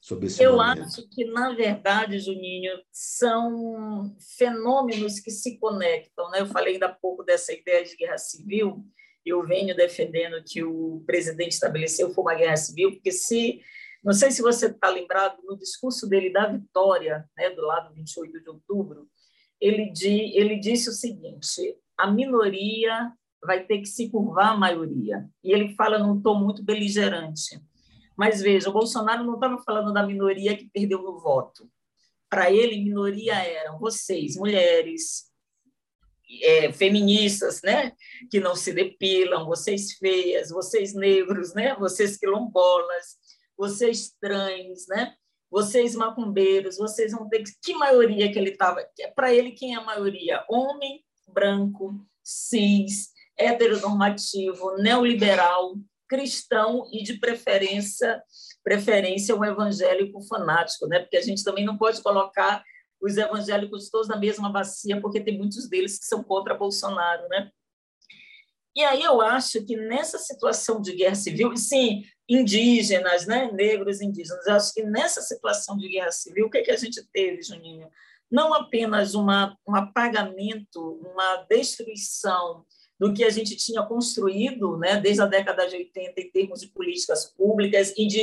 sobre 0.00 0.26
esse 0.26 0.42
Eu 0.42 0.56
momento? 0.56 0.82
acho 0.82 1.08
que, 1.08 1.24
na 1.24 1.54
verdade, 1.54 2.18
Juninho, 2.18 2.72
são 2.92 4.14
fenômenos 4.36 5.20
que 5.20 5.30
se 5.30 5.56
conectam. 5.58 6.28
Né? 6.30 6.40
Eu 6.40 6.46
falei 6.46 6.74
ainda 6.74 6.86
há 6.86 6.92
pouco 6.92 7.22
dessa 7.22 7.52
ideia 7.52 7.84
de 7.84 7.96
guerra 7.96 8.18
civil, 8.18 8.84
eu 9.24 9.42
venho 9.46 9.74
defendendo 9.74 10.42
que 10.44 10.62
o 10.62 11.02
presidente 11.06 11.52
estabeleceu 11.52 12.12
foi 12.12 12.22
uma 12.22 12.34
guerra 12.34 12.56
civil, 12.56 12.92
porque 12.92 13.10
se 13.10 13.62
não 14.04 14.12
sei 14.12 14.30
se 14.30 14.42
você 14.42 14.66
está 14.66 14.88
lembrado 14.90 15.38
no 15.42 15.56
discurso 15.56 16.06
dele 16.06 16.30
da 16.30 16.46
vitória, 16.46 17.28
né, 17.36 17.50
do 17.50 17.62
lado 17.62 17.94
28 17.94 18.42
de 18.42 18.50
outubro, 18.50 19.08
ele, 19.60 19.90
di, 19.90 20.36
ele 20.36 20.58
disse 20.58 20.90
o 20.90 20.92
seguinte: 20.92 21.76
a 21.96 22.10
minoria 22.10 23.12
vai 23.42 23.64
ter 23.64 23.78
que 23.78 23.86
se 23.86 24.10
curvar 24.10 24.52
à 24.52 24.56
maioria. 24.56 25.26
E 25.42 25.52
ele 25.52 25.74
fala 25.74 25.98
num 25.98 26.20
tom 26.20 26.34
muito 26.38 26.62
beligerante. 26.62 27.60
Mas 28.16 28.40
veja, 28.40 28.68
o 28.68 28.72
Bolsonaro 28.72 29.24
não 29.24 29.34
estava 29.34 29.58
falando 29.62 29.92
da 29.92 30.06
minoria 30.06 30.56
que 30.56 30.68
perdeu 30.68 31.02
no 31.02 31.18
voto. 31.18 31.68
Para 32.28 32.50
ele, 32.50 32.82
minoria 32.82 33.34
eram 33.34 33.78
vocês, 33.78 34.36
mulheres, 34.36 35.30
é, 36.42 36.72
feministas, 36.72 37.62
né, 37.62 37.92
que 38.30 38.40
não 38.40 38.54
se 38.54 38.72
depilam, 38.72 39.46
vocês 39.46 39.92
feias, 39.92 40.50
vocês 40.50 40.94
negros, 40.94 41.54
né, 41.54 41.74
vocês 41.76 42.16
quilombolas, 42.16 43.18
vocês 43.56 44.12
trans, 44.20 44.86
né? 44.88 45.14
Vocês 45.50 45.94
macumbeiros, 45.94 46.76
vocês 46.76 47.12
vão 47.12 47.28
ter 47.28 47.42
que 47.42 47.52
que 47.62 47.74
maioria 47.74 48.32
que 48.32 48.38
ele 48.38 48.50
estava, 48.50 48.84
para 49.14 49.32
ele 49.32 49.52
quem 49.52 49.74
é 49.74 49.78
a 49.78 49.84
maioria? 49.84 50.44
Homem 50.48 51.04
branco, 51.28 52.04
cis, 52.22 53.10
heteronormativo, 53.38 54.76
neoliberal, 54.78 55.76
cristão 56.08 56.88
e 56.92 57.02
de 57.02 57.14
preferência 57.14 58.22
preferência 58.64 59.36
um 59.36 59.44
evangélico 59.44 60.22
fanático, 60.22 60.86
né? 60.86 61.00
Porque 61.00 61.18
a 61.18 61.22
gente 61.22 61.44
também 61.44 61.66
não 61.66 61.76
pode 61.76 62.02
colocar 62.02 62.64
os 63.00 63.18
evangélicos 63.18 63.90
todos 63.90 64.08
na 64.08 64.16
mesma 64.16 64.50
bacia, 64.50 64.98
porque 65.00 65.20
tem 65.20 65.36
muitos 65.36 65.68
deles 65.68 65.98
que 65.98 66.06
são 66.06 66.24
contra 66.24 66.54
Bolsonaro, 66.54 67.28
né? 67.28 67.50
E 68.74 68.82
aí 68.82 69.02
eu 69.02 69.20
acho 69.20 69.64
que 69.64 69.76
nessa 69.76 70.18
situação 70.18 70.80
de 70.80 70.96
guerra 70.96 71.14
civil, 71.14 71.54
sim, 71.56 72.02
indígenas, 72.28 73.26
né, 73.26 73.50
negros 73.52 74.00
indígenas, 74.00 74.46
eu 74.46 74.54
acho 74.54 74.72
que 74.72 74.82
nessa 74.82 75.20
situação 75.20 75.76
de 75.76 75.88
guerra 75.88 76.10
civil, 76.10 76.46
o 76.46 76.50
que, 76.50 76.58
é 76.58 76.62
que 76.62 76.70
a 76.70 76.76
gente 76.76 77.02
teve, 77.12 77.42
Juninho? 77.42 77.88
Não 78.30 78.54
apenas 78.54 79.14
uma, 79.14 79.56
um 79.66 79.74
apagamento, 79.74 80.80
uma 80.80 81.44
destruição 81.48 82.64
do 82.98 83.12
que 83.12 83.24
a 83.24 83.30
gente 83.30 83.56
tinha 83.56 83.82
construído 83.82 84.78
né, 84.78 85.00
desde 85.00 85.20
a 85.20 85.26
década 85.26 85.68
de 85.68 85.76
80 85.76 86.20
em 86.20 86.30
termos 86.30 86.60
de 86.60 86.68
políticas 86.68 87.26
públicas 87.26 87.92
e 87.96 88.06
de 88.06 88.22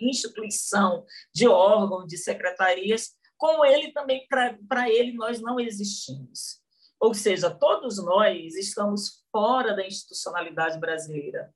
instituição 0.00 1.04
de 1.32 1.46
órgãos, 1.46 2.06
de 2.06 2.16
secretarias, 2.16 3.14
como 3.36 3.64
ele 3.64 3.92
também, 3.92 4.26
para 4.28 4.90
ele, 4.90 5.12
nós 5.12 5.40
não 5.40 5.60
existimos. 5.60 6.60
Ou 6.98 7.12
seja, 7.12 7.50
todos 7.50 8.02
nós 8.02 8.54
estamos 8.54 9.22
fora 9.30 9.74
da 9.74 9.86
institucionalidade 9.86 10.80
brasileira. 10.80 11.54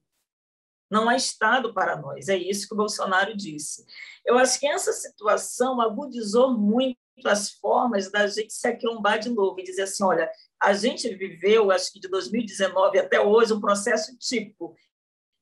Não 0.91 1.09
há 1.09 1.15
Estado 1.15 1.73
para 1.73 1.97
nós, 1.97 2.29
é 2.29 2.37
isso 2.37 2.67
que 2.67 2.75
o 2.75 2.77
Bolsonaro 2.77 3.37
disse. 3.37 3.85
Eu 4.27 4.37
acho 4.37 4.59
que 4.59 4.67
essa 4.67 4.93
situação 4.93 5.81
agudizou 5.81 6.57
muito 6.59 6.99
as 7.25 7.51
formas 7.53 8.11
da 8.11 8.27
gente 8.27 8.53
se 8.53 8.67
aquilombar 8.67 9.19
de 9.19 9.29
novo 9.29 9.61
e 9.61 9.63
dizer 9.63 9.83
assim: 9.83 10.03
olha, 10.03 10.31
a 10.61 10.73
gente 10.73 11.09
viveu, 11.15 11.71
acho 11.71 11.93
que 11.93 12.01
de 12.01 12.09
2019 12.09 12.99
até 12.99 13.21
hoje, 13.21 13.53
um 13.53 13.61
processo 13.61 14.17
tipo: 14.19 14.75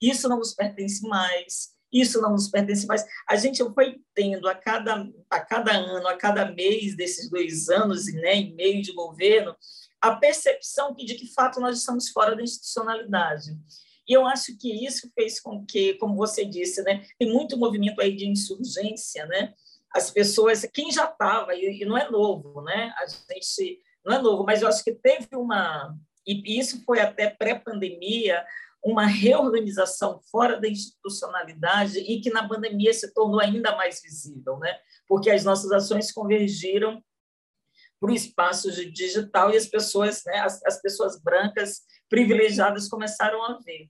isso 0.00 0.28
não 0.28 0.38
nos 0.38 0.54
pertence 0.54 1.06
mais, 1.06 1.70
isso 1.92 2.20
não 2.20 2.32
nos 2.32 2.48
pertence 2.48 2.86
mais. 2.86 3.04
A 3.28 3.36
gente 3.36 3.64
foi 3.72 4.00
tendo 4.14 4.48
a 4.48 4.54
cada, 4.54 5.08
a 5.30 5.40
cada 5.40 5.72
ano, 5.72 6.06
a 6.06 6.16
cada 6.16 6.52
mês 6.52 6.96
desses 6.96 7.30
dois 7.30 7.68
anos 7.68 8.06
né, 8.12 8.36
e 8.36 8.54
meio 8.54 8.82
de 8.82 8.92
governo, 8.92 9.56
a 10.00 10.14
percepção 10.14 10.94
de 10.94 11.06
que, 11.06 11.16
de 11.16 11.32
fato, 11.32 11.60
nós 11.60 11.78
estamos 11.78 12.08
fora 12.10 12.36
da 12.36 12.42
institucionalidade. 12.42 13.56
E 14.08 14.12
eu 14.12 14.26
acho 14.26 14.56
que 14.56 14.72
isso 14.84 15.10
fez 15.14 15.38
com 15.38 15.64
que, 15.66 15.94
como 15.94 16.16
você 16.16 16.44
disse, 16.44 16.82
né, 16.82 17.04
tem 17.18 17.30
muito 17.30 17.58
movimento 17.58 18.00
aí 18.00 18.16
de 18.16 18.26
insurgência, 18.26 19.26
né? 19.26 19.52
As 19.94 20.10
pessoas, 20.10 20.66
quem 20.72 20.90
já 20.90 21.04
estava, 21.04 21.54
e, 21.54 21.84
não 21.84 21.96
é 21.96 22.10
novo, 22.10 22.62
né? 22.62 22.92
A 22.98 23.06
gente 23.06 23.80
não 24.04 24.14
é 24.14 24.22
novo, 24.22 24.44
mas 24.44 24.62
eu 24.62 24.68
acho 24.68 24.82
que 24.82 24.92
teve 24.92 25.28
uma, 25.34 25.94
e 26.26 26.58
isso 26.58 26.82
foi 26.84 27.00
até 27.00 27.28
pré-pandemia, 27.28 28.44
uma 28.84 29.06
reorganização 29.06 30.20
fora 30.30 30.60
da 30.60 30.68
institucionalidade 30.68 31.98
e 31.98 32.20
que 32.20 32.30
na 32.30 32.46
pandemia 32.46 32.92
se 32.92 33.12
tornou 33.12 33.40
ainda 33.40 33.76
mais 33.76 34.00
visível, 34.00 34.58
né? 34.58 34.78
Porque 35.06 35.30
as 35.30 35.44
nossas 35.44 35.72
ações 35.72 36.12
convergiram 36.12 37.02
para 38.00 38.10
o 38.12 38.14
espaço 38.14 38.70
digital 38.92 39.50
e 39.52 39.56
as 39.56 39.66
pessoas, 39.66 40.22
né, 40.24 40.38
as, 40.38 40.64
as 40.64 40.80
pessoas 40.80 41.20
brancas 41.20 41.82
privilegiadas 42.08 42.88
começaram 42.88 43.42
a 43.44 43.58
ver. 43.58 43.88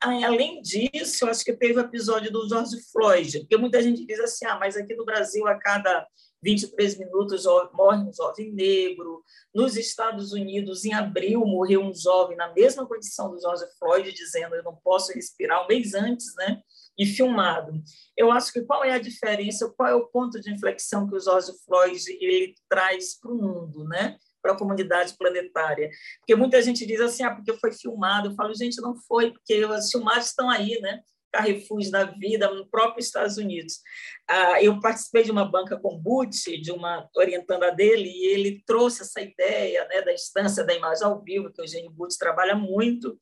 Além 0.00 0.60
disso, 0.60 1.24
eu 1.24 1.30
acho 1.30 1.42
que 1.42 1.52
teve 1.54 1.78
o 1.78 1.80
episódio 1.80 2.30
do 2.30 2.46
George 2.46 2.76
Floyd, 2.92 3.40
porque 3.40 3.56
muita 3.56 3.82
gente 3.82 4.04
diz 4.04 4.20
assim, 4.20 4.44
ah, 4.44 4.58
mas 4.58 4.76
aqui 4.76 4.94
no 4.94 5.04
Brasil, 5.04 5.46
a 5.46 5.58
cada 5.58 6.06
23 6.42 6.98
minutos 6.98 7.44
morre 7.72 8.02
um 8.02 8.12
jovem 8.12 8.52
negro. 8.52 9.24
Nos 9.54 9.78
Estados 9.78 10.32
Unidos, 10.32 10.84
em 10.84 10.92
abril, 10.92 11.40
morreu 11.46 11.80
um 11.80 11.94
jovem 11.94 12.36
na 12.36 12.52
mesma 12.52 12.86
condição 12.86 13.30
do 13.30 13.40
George 13.40 13.64
Floyd, 13.78 14.12
dizendo 14.12 14.54
eu 14.54 14.62
não 14.62 14.76
posso 14.76 15.10
respirar, 15.12 15.64
um 15.64 15.68
mês 15.68 15.94
antes, 15.94 16.34
né? 16.36 16.60
e 16.98 17.04
filmado. 17.06 17.82
Eu 18.16 18.30
acho 18.30 18.52
que 18.52 18.62
qual 18.62 18.84
é 18.84 18.92
a 18.92 18.98
diferença, 18.98 19.72
qual 19.76 19.88
é 19.88 19.94
o 19.94 20.06
ponto 20.06 20.40
de 20.40 20.52
inflexão 20.52 21.08
que 21.08 21.16
o 21.16 21.20
George 21.20 21.52
Floyd 21.64 22.02
ele 22.20 22.54
traz 22.68 23.18
para 23.18 23.32
o 23.32 23.36
mundo, 23.36 23.84
né? 23.84 24.16
Para 24.44 24.52
a 24.52 24.58
comunidade 24.58 25.16
planetária. 25.16 25.88
Porque 26.18 26.34
muita 26.34 26.60
gente 26.60 26.84
diz 26.84 27.00
assim, 27.00 27.22
ah, 27.22 27.34
porque 27.34 27.54
foi 27.54 27.72
filmado. 27.72 28.28
Eu 28.28 28.34
falo, 28.34 28.54
gente, 28.54 28.78
não 28.82 28.94
foi, 28.94 29.30
porque 29.30 29.54
as 29.74 29.90
filmagens 29.90 30.26
estão 30.26 30.50
aí, 30.50 30.78
né? 30.82 31.00
Carrefour 31.32 31.80
da 31.90 32.04
vida, 32.04 32.48
no 32.52 32.68
próprio 32.68 33.00
Estados 33.00 33.38
Unidos. 33.38 33.80
Ah, 34.28 34.62
eu 34.62 34.78
participei 34.80 35.22
de 35.22 35.30
uma 35.30 35.50
banca 35.50 35.78
com 35.80 35.98
Butch, 35.98 36.44
de 36.60 36.70
uma 36.70 37.08
orientanda 37.16 37.72
dele, 37.72 38.08
e 38.08 38.26
ele 38.26 38.62
trouxe 38.66 39.00
essa 39.00 39.22
ideia 39.22 39.88
né, 39.88 40.02
da 40.02 40.12
instância 40.12 40.62
da 40.62 40.74
imagem 40.74 41.04
ao 41.04 41.22
vivo, 41.22 41.50
que 41.50 41.62
o 41.62 41.64
Eugênio 41.64 41.90
Butch 41.90 42.16
trabalha 42.18 42.54
muito, 42.54 43.18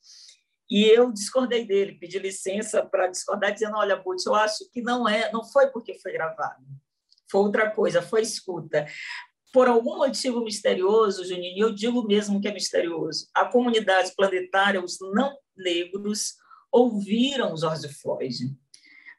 e 0.68 0.85
eu 0.85 1.12
discordei 1.12 1.64
dele, 1.64 1.98
pedi 1.98 2.18
licença 2.18 2.85
para 2.85 3.06
discordar, 3.06 3.52
dizendo: 3.52 3.76
olha, 3.76 3.96
Butch, 3.96 4.26
eu 4.26 4.35
acho 4.35 4.68
que 4.72 4.82
não 4.82 5.08
é, 5.08 5.30
não 5.30 5.44
foi 5.44 5.68
porque 5.68 5.94
foi 5.94 6.12
gravado, 6.12 6.64
foi 7.30 7.40
outra 7.40 7.70
coisa, 7.70 8.02
foi 8.02 8.22
escuta. 8.22 8.87
Por 9.53 9.69
algum 9.69 9.99
motivo 9.99 10.43
misterioso, 10.43 11.25
Juninho, 11.25 11.67
eu 11.67 11.75
digo 11.75 12.03
mesmo 12.07 12.41
que 12.41 12.49
é 12.49 12.53
misterioso, 12.55 13.29
a 13.35 13.45
comunidade 13.45 14.12
planetária, 14.17 14.83
os 14.83 14.99
não 15.15 15.37
negros, 15.55 16.37
ouviram 16.73 17.57
George 17.57 17.88
Floyd. 17.88 18.57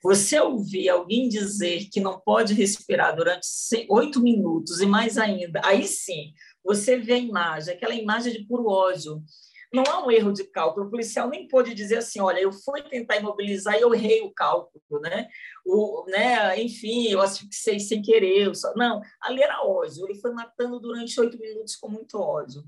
Você 0.01 0.39
ouvir 0.39 0.89
alguém 0.89 1.29
dizer 1.29 1.87
que 1.89 2.01
não 2.01 2.19
pode 2.19 2.53
respirar 2.53 3.15
durante 3.15 3.47
oito 3.87 4.19
minutos 4.19 4.81
e 4.81 4.85
mais 4.85 5.17
ainda, 5.17 5.61
aí 5.63 5.87
sim, 5.87 6.33
você 6.63 6.97
vê 6.97 7.13
a 7.13 7.17
imagem, 7.17 7.73
aquela 7.73 7.93
imagem 7.93 8.33
de 8.33 8.45
puro 8.45 8.67
ódio. 8.67 9.23
Não 9.73 9.83
há 9.87 10.05
um 10.05 10.11
erro 10.11 10.31
de 10.31 10.43
cálculo. 10.43 10.85
O 10.85 10.89
policial 10.89 11.29
nem 11.29 11.47
pode 11.47 11.73
dizer 11.73 11.97
assim, 11.97 12.19
olha, 12.19 12.39
eu 12.39 12.51
fui 12.51 12.81
tentar 12.83 13.17
imobilizar 13.17 13.75
e 13.75 13.81
eu 13.81 13.93
errei 13.93 14.21
o 14.21 14.31
cálculo, 14.31 15.01
né? 15.01 15.27
O, 15.65 16.05
né? 16.07 16.61
Enfim, 16.61 17.07
eu 17.07 17.21
asfixiei 17.21 17.79
sem 17.79 18.01
querer. 18.01 18.55
Só... 18.55 18.73
Não, 18.75 19.01
ali 19.21 19.41
era 19.41 19.65
ódio. 19.65 20.05
Ele 20.05 20.19
foi 20.19 20.31
matando 20.31 20.79
durante 20.79 21.19
oito 21.19 21.39
minutos 21.39 21.75
com 21.75 21.89
muito 21.89 22.19
ódio. 22.19 22.63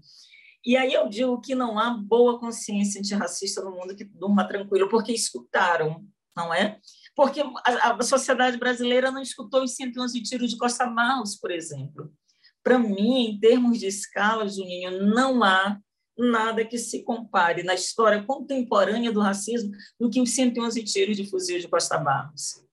E 0.65 0.75
aí 0.75 0.93
eu 0.93 1.07
digo 1.07 1.39
que 1.39 1.53
não 1.53 1.77
há 1.77 1.91
boa 1.91 2.39
consciência 2.39 2.99
antirracista 2.99 3.61
no 3.61 3.71
mundo 3.71 3.95
que 3.95 4.03
durma 4.03 4.47
tranquilo, 4.47 4.89
porque 4.89 5.11
escutaram, 5.11 6.03
não 6.35 6.51
é? 6.51 6.79
porque 7.15 7.41
a, 7.41 7.91
a 7.91 8.03
sociedade 8.03 8.57
brasileira 8.57 9.09
não 9.09 9.21
escutou 9.21 9.63
os 9.63 9.75
111 9.75 10.21
tiros 10.21 10.51
de 10.51 10.57
Costa 10.57 10.85
Barros, 10.85 11.35
por 11.35 11.49
exemplo. 11.49 12.13
Para 12.61 12.77
mim, 12.77 13.29
em 13.29 13.39
termos 13.39 13.79
de 13.79 13.87
escala, 13.87 14.47
Juninho, 14.47 15.05
não 15.05 15.43
há 15.43 15.79
nada 16.17 16.65
que 16.65 16.77
se 16.77 17.03
compare 17.03 17.63
na 17.63 17.73
história 17.73 18.23
contemporânea 18.23 19.11
do 19.11 19.19
racismo 19.19 19.71
do 19.99 20.09
que 20.09 20.21
os 20.21 20.31
111 20.31 20.83
tiros 20.83 21.17
de 21.17 21.29
fuzil 21.29 21.59
de 21.59 21.67
Costa 21.67 21.97
Barros. 21.97 22.63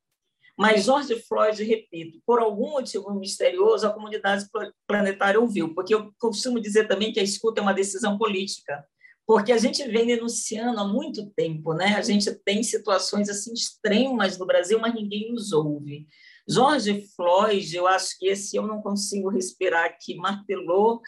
Mas 0.56 0.84
George 0.84 1.20
Floyd, 1.22 1.62
repito, 1.64 2.20
por 2.26 2.38
algum 2.38 2.72
motivo 2.72 3.12
misterioso, 3.14 3.86
a 3.86 3.92
comunidade 3.92 4.46
planetária 4.86 5.40
ouviu, 5.40 5.74
porque 5.74 5.94
eu 5.94 6.12
costumo 6.18 6.60
dizer 6.60 6.86
também 6.86 7.12
que 7.12 7.18
a 7.18 7.22
escuta 7.22 7.60
é 7.60 7.62
uma 7.62 7.72
decisão 7.72 8.18
política 8.18 8.84
porque 9.26 9.52
a 9.52 9.58
gente 9.58 9.82
vem 9.88 10.06
denunciando 10.06 10.80
há 10.80 10.86
muito 10.86 11.30
tempo, 11.30 11.74
né? 11.74 11.94
A 11.96 12.02
gente 12.02 12.30
tem 12.44 12.62
situações 12.62 13.28
assim 13.28 13.52
extremas 13.52 14.36
no 14.36 14.46
Brasil, 14.46 14.78
mas 14.78 14.94
ninguém 14.94 15.32
nos 15.32 15.52
ouve. 15.52 16.06
Jorge 16.48 17.06
Floyd, 17.14 17.76
eu 17.76 17.86
acho 17.86 18.18
que 18.18 18.26
esse 18.26 18.56
eu 18.56 18.66
não 18.66 18.82
consigo 18.82 19.28
respirar 19.28 19.96
que 20.00 20.16
martelou 20.16 21.00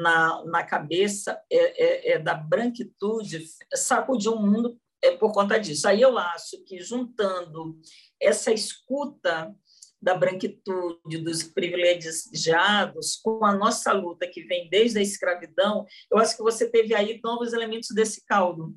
na, 0.00 0.42
na 0.46 0.64
cabeça 0.64 1.38
é, 1.50 2.12
é, 2.12 2.12
é 2.12 2.18
da 2.18 2.34
branquitude, 2.34 3.44
sacudiu 3.74 4.32
o 4.32 4.42
mundo 4.42 4.80
é 5.02 5.16
por 5.16 5.32
conta 5.32 5.58
disso. 5.58 5.86
Aí 5.86 6.00
eu 6.00 6.16
acho 6.16 6.62
que 6.64 6.80
juntando 6.80 7.78
essa 8.20 8.52
escuta 8.52 9.54
da 10.00 10.14
branquitude, 10.14 11.18
dos 11.18 11.42
privilegiados, 11.42 13.16
com 13.16 13.44
a 13.44 13.52
nossa 13.54 13.92
luta 13.92 14.26
que 14.26 14.42
vem 14.44 14.68
desde 14.70 14.98
a 14.98 15.02
escravidão, 15.02 15.84
eu 16.10 16.18
acho 16.18 16.36
que 16.36 16.42
você 16.42 16.68
teve 16.70 16.94
aí 16.94 17.20
novos 17.22 17.52
elementos 17.52 17.90
desse 17.94 18.24
caldo, 18.24 18.74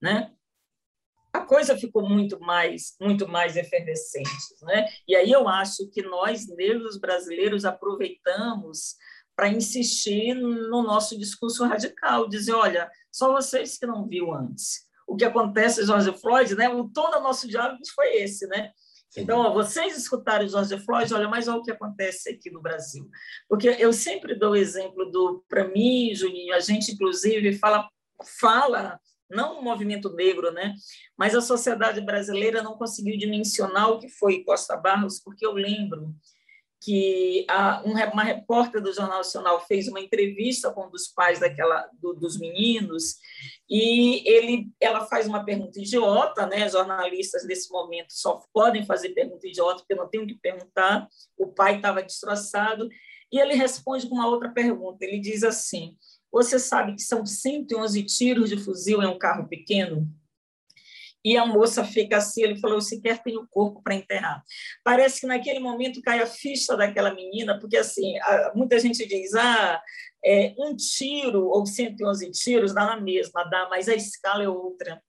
né? 0.00 0.32
A 1.32 1.40
coisa 1.40 1.76
ficou 1.76 2.08
muito 2.08 2.38
mais, 2.40 2.94
muito 3.00 3.28
mais 3.28 3.56
efervescente, 3.56 4.28
né? 4.62 4.86
E 5.06 5.14
aí 5.16 5.30
eu 5.30 5.48
acho 5.48 5.90
que 5.90 6.02
nós 6.02 6.46
negros 6.48 6.96
brasileiros 6.96 7.64
aproveitamos 7.64 8.96
para 9.36 9.48
insistir 9.48 10.34
no 10.34 10.82
nosso 10.82 11.18
discurso 11.18 11.64
radical, 11.64 12.28
dizer, 12.28 12.52
olha, 12.52 12.90
só 13.10 13.32
vocês 13.32 13.78
que 13.78 13.86
não 13.86 14.06
viu 14.06 14.32
antes. 14.32 14.84
O 15.06 15.16
que 15.16 15.24
acontece, 15.24 15.84
Jorge 15.84 16.12
Floyd, 16.18 16.54
né? 16.54 16.68
O 16.68 16.88
tom 16.88 17.10
do 17.10 17.20
nosso 17.20 17.46
diálogo 17.48 17.80
foi 17.94 18.16
esse, 18.16 18.46
né? 18.46 18.70
Então, 19.16 19.38
ó, 19.38 19.52
vocês 19.52 19.96
escutaram 19.96 20.48
George 20.48 20.76
Floyd, 20.80 21.12
olha, 21.14 21.28
mas 21.28 21.46
olha 21.46 21.58
o 21.58 21.62
que 21.62 21.70
acontece 21.70 22.30
aqui 22.30 22.50
no 22.50 22.60
Brasil. 22.60 23.08
Porque 23.48 23.68
eu 23.68 23.92
sempre 23.92 24.34
dou 24.34 24.52
o 24.52 24.56
exemplo 24.56 25.10
do, 25.10 25.44
para 25.48 25.68
mim, 25.68 26.12
Juninho, 26.14 26.54
a 26.54 26.60
gente, 26.60 26.92
inclusive, 26.92 27.56
fala, 27.58 27.88
fala, 28.40 28.98
não 29.30 29.60
o 29.60 29.62
movimento 29.62 30.12
negro, 30.14 30.50
né? 30.50 30.74
Mas 31.16 31.34
a 31.34 31.40
sociedade 31.40 32.00
brasileira 32.00 32.62
não 32.62 32.76
conseguiu 32.76 33.16
dimensionar 33.16 33.90
o 33.90 33.98
que 33.98 34.08
foi 34.08 34.42
Costa 34.42 34.76
Barros, 34.76 35.20
porque 35.20 35.46
eu 35.46 35.52
lembro 35.52 36.12
que 36.84 37.46
uma 37.84 38.22
repórter 38.22 38.82
do 38.82 38.92
Jornal 38.92 39.18
Nacional 39.18 39.64
fez 39.66 39.88
uma 39.88 40.00
entrevista 40.00 40.70
com 40.70 40.86
um 40.86 40.90
dos 40.90 41.08
pais 41.08 41.40
daquela, 41.40 41.88
do, 41.94 42.12
dos 42.12 42.38
meninos 42.38 43.16
e 43.68 44.22
ele, 44.28 44.68
ela 44.78 45.06
faz 45.06 45.26
uma 45.26 45.44
pergunta 45.44 45.80
idiota, 45.80 46.46
né? 46.46 46.68
Jornalistas 46.68 47.46
nesse 47.46 47.72
momento 47.72 48.10
só 48.10 48.40
podem 48.52 48.84
fazer 48.84 49.10
pergunta 49.10 49.46
idiota 49.46 49.78
porque 49.78 49.94
não 49.94 50.08
tem 50.08 50.20
o 50.20 50.26
que 50.26 50.34
perguntar. 50.34 51.08
O 51.38 51.46
pai 51.46 51.76
estava 51.76 52.02
destroçado 52.02 52.88
e 53.32 53.38
ele 53.38 53.54
responde 53.54 54.06
com 54.06 54.16
uma 54.16 54.28
outra 54.28 54.50
pergunta. 54.50 55.04
Ele 55.04 55.18
diz 55.18 55.42
assim: 55.42 55.96
"Você 56.30 56.58
sabe 56.58 56.94
que 56.94 57.02
são 57.02 57.24
111 57.24 58.02
tiros 58.02 58.50
de 58.50 58.58
fuzil 58.58 59.02
em 59.02 59.06
um 59.06 59.18
carro 59.18 59.48
pequeno?" 59.48 60.06
E 61.24 61.38
a 61.38 61.46
moça 61.46 61.82
fica 61.84 62.18
assim, 62.18 62.42
ele 62.42 62.60
falou, 62.60 62.80
sequer 62.80 63.22
tem 63.22 63.38
o 63.38 63.46
corpo 63.48 63.82
para 63.82 63.94
enterrar. 63.94 64.42
Parece 64.84 65.20
que 65.22 65.26
naquele 65.26 65.58
momento 65.58 66.02
cai 66.02 66.20
a 66.20 66.26
ficha 66.26 66.76
daquela 66.76 67.14
menina, 67.14 67.58
porque 67.58 67.78
assim, 67.78 68.14
muita 68.54 68.78
gente 68.78 69.06
diz, 69.06 69.34
ah, 69.34 69.80
é, 70.22 70.54
um 70.58 70.76
tiro 70.76 71.46
ou 71.46 71.64
111 71.64 72.30
tiros 72.32 72.74
dá 72.74 72.84
na 72.84 73.00
mesma, 73.00 73.44
dá, 73.44 73.68
mas 73.70 73.88
a 73.88 73.94
escala 73.94 74.42
é 74.42 74.48
outra. 74.48 75.02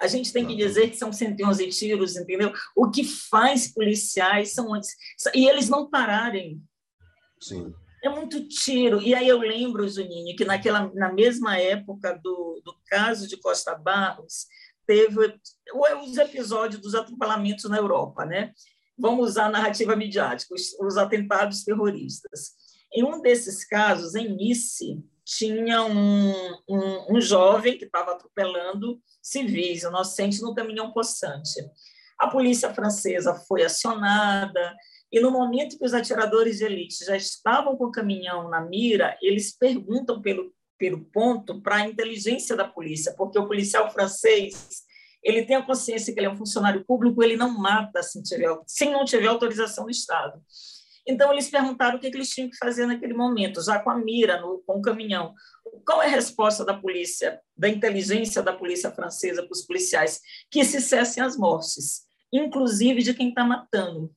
A 0.00 0.06
gente 0.06 0.32
tem 0.32 0.46
que 0.46 0.56
dizer 0.56 0.88
que 0.88 0.96
são 0.96 1.12
111 1.12 1.68
tiros, 1.68 2.16
entendeu? 2.16 2.52
O 2.74 2.90
que 2.90 3.04
faz 3.04 3.70
policiais 3.70 4.52
são 4.54 4.72
antes. 4.72 4.96
E 5.34 5.46
eles 5.46 5.68
não 5.68 5.90
pararem. 5.90 6.62
Sim. 7.38 7.74
É 8.02 8.08
muito 8.08 8.48
tiro. 8.48 9.02
E 9.02 9.14
aí 9.14 9.28
eu 9.28 9.38
lembro, 9.38 9.86
Juninho, 9.86 10.34
que 10.34 10.44
naquela, 10.44 10.90
na 10.94 11.12
mesma 11.12 11.58
época 11.58 12.18
do, 12.22 12.62
do 12.64 12.74
caso 12.86 13.28
de 13.28 13.36
Costa 13.36 13.74
Barros, 13.74 14.46
teve 14.90 15.40
os 16.02 16.18
episódios 16.18 16.82
dos 16.82 16.96
atropelamentos 16.96 17.70
na 17.70 17.76
Europa, 17.76 18.26
né? 18.26 18.52
Vamos 18.98 19.30
usar 19.30 19.46
a 19.46 19.50
narrativa 19.50 19.94
midiática, 19.94 20.52
os, 20.52 20.76
os 20.80 20.96
atentados 20.96 21.62
terroristas. 21.62 22.54
Em 22.92 23.04
um 23.04 23.22
desses 23.22 23.64
casos, 23.64 24.16
em 24.16 24.34
Nice, 24.34 25.00
tinha 25.24 25.84
um, 25.84 26.32
um, 26.68 27.16
um 27.16 27.20
jovem 27.20 27.78
que 27.78 27.84
estava 27.84 28.12
atropelando 28.12 29.00
civis 29.22 29.84
inocentes 29.84 30.42
no 30.42 30.56
caminhão 30.56 30.90
possante. 30.92 31.64
A 32.18 32.26
polícia 32.26 32.74
francesa 32.74 33.32
foi 33.46 33.62
acionada, 33.62 34.74
e 35.12 35.20
no 35.20 35.30
momento 35.30 35.78
que 35.78 35.84
os 35.84 35.94
atiradores 35.94 36.58
de 36.58 36.64
elite 36.64 37.04
já 37.04 37.16
estavam 37.16 37.76
com 37.76 37.84
o 37.84 37.92
caminhão 37.92 38.50
na 38.50 38.60
mira, 38.60 39.16
eles 39.22 39.56
perguntam 39.56 40.20
pelo 40.20 40.52
pelo 40.80 41.04
ponto 41.04 41.60
para 41.60 41.76
a 41.76 41.86
inteligência 41.86 42.56
da 42.56 42.66
polícia, 42.66 43.14
porque 43.14 43.38
o 43.38 43.46
policial 43.46 43.92
francês 43.92 44.82
ele 45.22 45.44
tem 45.44 45.54
a 45.54 45.62
consciência 45.62 46.14
que 46.14 46.18
ele 46.18 46.26
é 46.26 46.30
um 46.30 46.36
funcionário 46.36 46.82
público, 46.86 47.22
ele 47.22 47.36
não 47.36 47.50
mata 47.50 48.02
se, 48.02 48.22
tiver, 48.22 48.48
se 48.66 48.86
não 48.86 49.04
tiver 49.04 49.26
autorização 49.26 49.84
do 49.84 49.90
Estado. 49.90 50.42
Então, 51.06 51.30
eles 51.30 51.50
perguntaram 51.50 51.98
o 51.98 52.00
que, 52.00 52.06
eles 52.06 52.30
tinham 52.30 52.48
que 52.48 52.56
fazer 52.56 52.86
naquele 52.86 53.12
momento, 53.12 53.62
já 53.62 53.78
com 53.78 53.90
a 53.90 53.98
mira, 53.98 54.40
no, 54.40 54.62
com 54.66 54.78
o 54.78 54.82
caminhão. 54.82 55.34
Qual 55.84 56.02
é 56.02 56.06
a 56.06 56.10
resposta 56.10 56.64
da 56.64 56.72
polícia, 56.72 57.38
da 57.54 57.68
inteligência 57.68 58.42
da 58.42 58.54
polícia 58.54 58.90
francesa 58.90 59.42
para 59.42 59.52
os 59.52 59.66
policiais? 59.66 60.20
Que 60.50 60.64
se 60.64 60.80
cessem 60.80 61.22
as 61.22 61.36
mortes, 61.36 62.02
inclusive 62.32 63.02
de 63.02 63.12
quem 63.12 63.28
está 63.28 63.44
matando. 63.44 64.10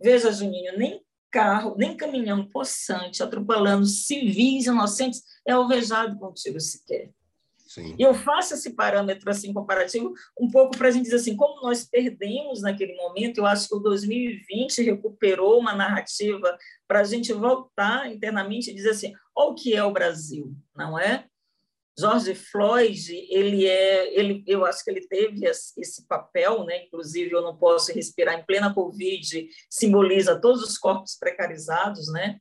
Veja, 0.00 0.30
Juninho, 0.30 0.78
nem 0.78 1.02
carro, 1.30 1.74
nem 1.78 1.96
caminhão 1.96 2.46
possante 2.46 3.22
atropelando 3.22 3.86
civis 3.86 4.66
inocentes 4.66 5.22
é 5.46 5.52
alvejado 5.52 6.18
com 6.18 6.32
tiro 6.32 6.60
sequer. 6.60 7.10
Sim. 7.70 7.94
Eu 8.00 8.12
faço 8.12 8.54
esse 8.54 8.74
parâmetro 8.74 9.30
assim 9.30 9.52
comparativo 9.52 10.12
um 10.38 10.50
pouco 10.50 10.76
para 10.76 10.88
a 10.88 10.90
gente 10.90 11.04
dizer 11.04 11.16
assim, 11.16 11.36
como 11.36 11.62
nós 11.62 11.84
perdemos 11.84 12.62
naquele 12.62 12.96
momento, 12.96 13.38
eu 13.38 13.46
acho 13.46 13.68
que 13.68 13.76
o 13.76 13.78
2020 13.78 14.82
recuperou 14.82 15.60
uma 15.60 15.72
narrativa 15.72 16.58
para 16.88 16.98
a 16.98 17.04
gente 17.04 17.32
voltar 17.32 18.10
internamente 18.10 18.70
e 18.70 18.74
dizer 18.74 18.90
assim, 18.90 19.12
olha 19.36 19.50
o 19.50 19.54
que 19.54 19.72
é 19.76 19.84
o 19.84 19.92
Brasil, 19.92 20.52
não 20.74 20.98
é? 20.98 21.29
George 22.00 22.34
Floyd, 22.34 23.26
ele 23.28 23.66
é, 23.66 24.18
ele, 24.18 24.42
eu 24.46 24.64
acho 24.64 24.82
que 24.82 24.90
ele 24.90 25.06
teve 25.06 25.46
esse 25.46 26.06
papel, 26.08 26.64
né? 26.64 26.84
Inclusive, 26.84 27.32
eu 27.32 27.42
não 27.42 27.56
posso 27.56 27.92
respirar 27.92 28.38
em 28.38 28.44
plena 28.44 28.74
Covid, 28.74 29.48
simboliza 29.68 30.40
todos 30.40 30.62
os 30.62 30.78
corpos 30.78 31.16
precarizados, 31.18 32.10
né? 32.12 32.38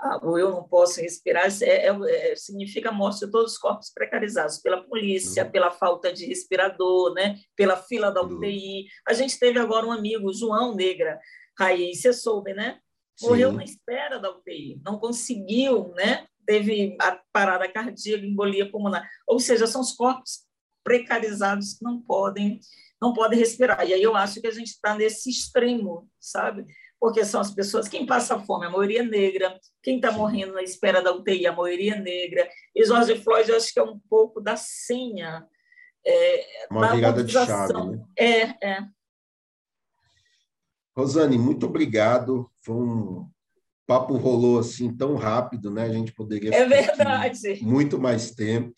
Ah, 0.00 0.20
o 0.24 0.38
eu 0.38 0.50
não 0.52 0.62
posso 0.62 1.00
respirar 1.00 1.46
é, 1.60 1.88
é, 1.88 2.30
é, 2.30 2.36
significa 2.36 2.90
a 2.90 2.92
morte 2.92 3.26
de 3.26 3.32
todos 3.32 3.52
os 3.54 3.58
corpos 3.58 3.90
precarizados 3.92 4.58
pela 4.58 4.84
polícia, 4.84 5.44
uhum. 5.44 5.50
pela 5.50 5.72
falta 5.72 6.12
de 6.12 6.24
respirador, 6.24 7.14
né? 7.14 7.36
Pela 7.56 7.76
fila 7.76 8.12
da 8.12 8.22
UTI. 8.22 8.86
A 9.08 9.12
gente 9.12 9.38
teve 9.40 9.58
agora 9.58 9.84
um 9.84 9.90
amigo, 9.90 10.32
João 10.32 10.76
Negra, 10.76 11.18
Raiz, 11.58 12.00
você 12.00 12.12
soube, 12.12 12.54
né? 12.54 12.78
Morreu 13.20 13.50
Sim. 13.50 13.56
na 13.56 13.64
espera 13.64 14.20
da 14.20 14.30
UTI, 14.30 14.80
não 14.84 15.00
conseguiu, 15.00 15.92
né? 15.96 16.27
Teve 16.48 16.96
a 16.98 17.20
parada 17.30 17.70
cardíaca, 17.70 18.24
embolia 18.24 18.70
pulmonar. 18.70 19.06
Ou 19.26 19.38
seja, 19.38 19.66
são 19.66 19.82
os 19.82 19.92
corpos 19.92 20.46
precarizados 20.82 21.74
que 21.74 21.84
não 21.84 22.00
podem 22.00 22.58
não 23.00 23.12
podem 23.12 23.38
respirar. 23.38 23.86
E 23.86 23.94
aí 23.94 24.02
eu 24.02 24.16
acho 24.16 24.40
que 24.40 24.46
a 24.48 24.50
gente 24.50 24.70
está 24.70 24.92
nesse 24.92 25.30
extremo, 25.30 26.10
sabe? 26.18 26.66
Porque 26.98 27.24
são 27.24 27.40
as 27.40 27.52
pessoas, 27.52 27.86
quem 27.86 28.04
passa 28.04 28.40
fome, 28.40 28.66
a 28.66 28.70
maioria 28.70 29.04
negra, 29.04 29.56
quem 29.80 29.96
está 29.96 30.10
morrendo 30.10 30.54
na 30.54 30.64
espera 30.64 31.00
da 31.00 31.12
UTI, 31.12 31.46
a 31.46 31.52
maioria 31.52 31.94
negra. 31.94 32.48
E 32.74 32.84
George 32.84 33.22
Floyd, 33.22 33.48
eu 33.48 33.56
acho 33.56 33.72
que 33.72 33.78
é 33.78 33.84
um 33.84 34.00
pouco 34.10 34.40
da 34.40 34.56
senha. 34.56 35.46
É, 36.04 36.66
Uma 36.72 36.92
virada 36.92 37.22
de 37.22 37.32
chave, 37.32 37.72
né? 37.72 38.04
É, 38.18 38.68
é. 38.68 38.88
Rosane, 40.96 41.38
muito 41.38 41.66
obrigado. 41.66 42.50
Foi 42.64 42.74
um 42.74 43.30
papo 43.88 44.18
rolou 44.18 44.58
assim 44.58 44.94
tão 44.94 45.16
rápido, 45.16 45.70
né? 45.70 45.84
A 45.84 45.92
gente 45.92 46.12
poderia 46.12 46.54
é 46.54 46.68
verdade. 46.68 47.58
muito 47.62 47.98
mais 47.98 48.32
tempo, 48.32 48.74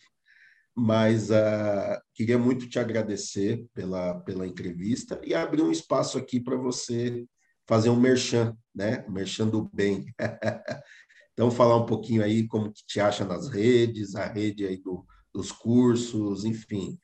mas 0.73 1.29
uh, 1.29 1.99
queria 2.15 2.39
muito 2.39 2.67
te 2.69 2.79
agradecer 2.79 3.65
pela, 3.73 4.21
pela 4.21 4.47
entrevista 4.47 5.19
e 5.21 5.35
abrir 5.35 5.63
um 5.63 5.71
espaço 5.71 6.17
aqui 6.17 6.39
para 6.39 6.55
você 6.55 7.25
fazer 7.67 7.89
um 7.89 7.99
merchan, 7.99 8.55
né? 8.73 9.05
Merchan 9.09 9.49
do 9.49 9.69
bem. 9.73 10.05
então, 11.33 11.51
falar 11.51 11.75
um 11.75 11.85
pouquinho 11.85 12.23
aí 12.23 12.47
como 12.47 12.71
que 12.71 12.81
te 12.87 13.01
acha 13.01 13.25
nas 13.25 13.49
redes, 13.49 14.15
a 14.15 14.25
rede 14.25 14.65
aí 14.65 14.77
do, 14.81 15.05
dos 15.33 15.51
cursos, 15.51 16.45
enfim. 16.45 16.97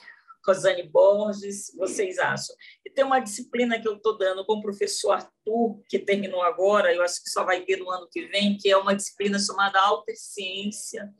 Rosane 0.47 0.85
Borges, 0.85 1.75
vocês 1.77 2.19
acham? 2.19 2.55
E 2.87 2.91
tem 2.91 3.05
uma 3.05 3.19
disciplina 3.19 3.81
que 3.81 3.89
eu 3.89 3.97
estou 3.97 4.17
dando 4.17 4.47
com 4.47 4.55
o 4.55 4.63
professor 4.63 5.11
Arthur, 5.11 5.83
que 5.89 5.99
terminou 5.99 6.43
agora, 6.43 6.95
eu 6.95 7.03
acho 7.03 7.23
que 7.23 7.29
só 7.29 7.45
vai 7.45 7.63
ter 7.63 7.77
no 7.77 7.91
ano 7.91 8.09
que 8.11 8.27
vem, 8.29 8.57
que 8.57 8.71
é 8.71 8.77
uma 8.77 8.95
disciplina 8.95 9.39
chamada 9.39 9.81
Alta 9.81 10.13
Ciência, 10.15 11.13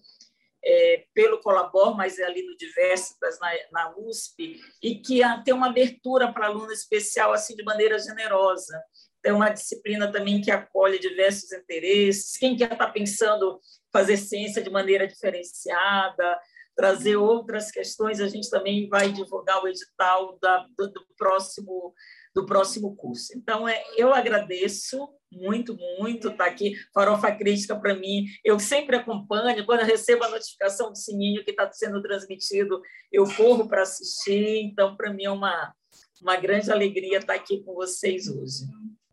é, 0.65 1.05
pelo 1.13 1.41
Colabor, 1.41 1.97
mas 1.97 2.19
é 2.19 2.25
ali 2.25 2.43
no 2.43 2.57
Diversitas, 2.57 3.39
na, 3.41 3.51
na 3.73 3.95
USP, 3.99 4.61
e 4.83 4.97
que 4.97 5.21
tem 5.45 5.55
uma 5.55 5.69
abertura 5.69 6.33
para 6.33 6.47
aluno 6.47 6.73
especial 6.73 7.33
assim 7.33 7.57
de 7.57 7.65
maneira 7.65 7.99
generosa 7.99 8.81
é 9.25 9.33
uma 9.33 9.51
disciplina 9.51 10.11
também 10.11 10.41
que 10.41 10.51
acolhe 10.51 10.99
diversos 10.99 11.53
interesses. 11.53 12.37
Quem 12.37 12.57
quer 12.57 12.73
estar 12.73 12.89
pensando 12.89 13.61
fazer 13.93 14.17
ciência 14.17 14.63
de 14.63 14.71
maneira 14.71 15.07
diferenciada, 15.07 16.39
trazer 16.77 17.17
outras 17.17 17.73
questões, 17.73 18.21
a 18.21 18.29
gente 18.29 18.49
também 18.49 18.89
vai 18.89 19.11
divulgar 19.11 19.63
o 19.63 19.69
edital 19.69 20.39
da, 20.41 20.65
do, 20.77 20.93
do, 20.93 21.07
próximo 21.17 21.93
do 22.35 22.47
próximo 22.47 22.95
curso. 22.95 23.37
Então, 23.37 23.69
é, 23.69 23.83
eu 23.97 24.15
agradeço 24.15 25.09
muito, 25.33 25.77
muito 25.99 26.29
estar 26.29 26.47
aqui. 26.47 26.75
Farofa 26.95 27.33
Crítica, 27.33 27.75
para 27.75 27.97
mim, 27.97 28.27
eu 28.45 28.61
sempre 28.61 28.95
acompanho. 28.95 29.67
Quando 29.67 29.81
eu 29.81 29.87
recebo 29.87 30.23
a 30.23 30.31
notificação 30.31 30.91
do 30.91 30.97
sininho 30.97 31.45
que 31.45 31.51
está 31.51 31.69
sendo 31.73 32.01
transmitido, 32.01 32.81
eu 33.11 33.25
corro 33.35 33.69
para 33.69 33.83
assistir. 33.83 34.63
Então, 34.63 34.97
para 34.97 35.13
mim, 35.13 35.25
é 35.25 35.31
uma, 35.31 35.75
uma 36.23 36.37
grande 36.37 36.71
alegria 36.71 37.19
estar 37.19 37.35
aqui 37.35 37.61
com 37.65 37.75
vocês 37.75 38.29
hoje. 38.29 38.65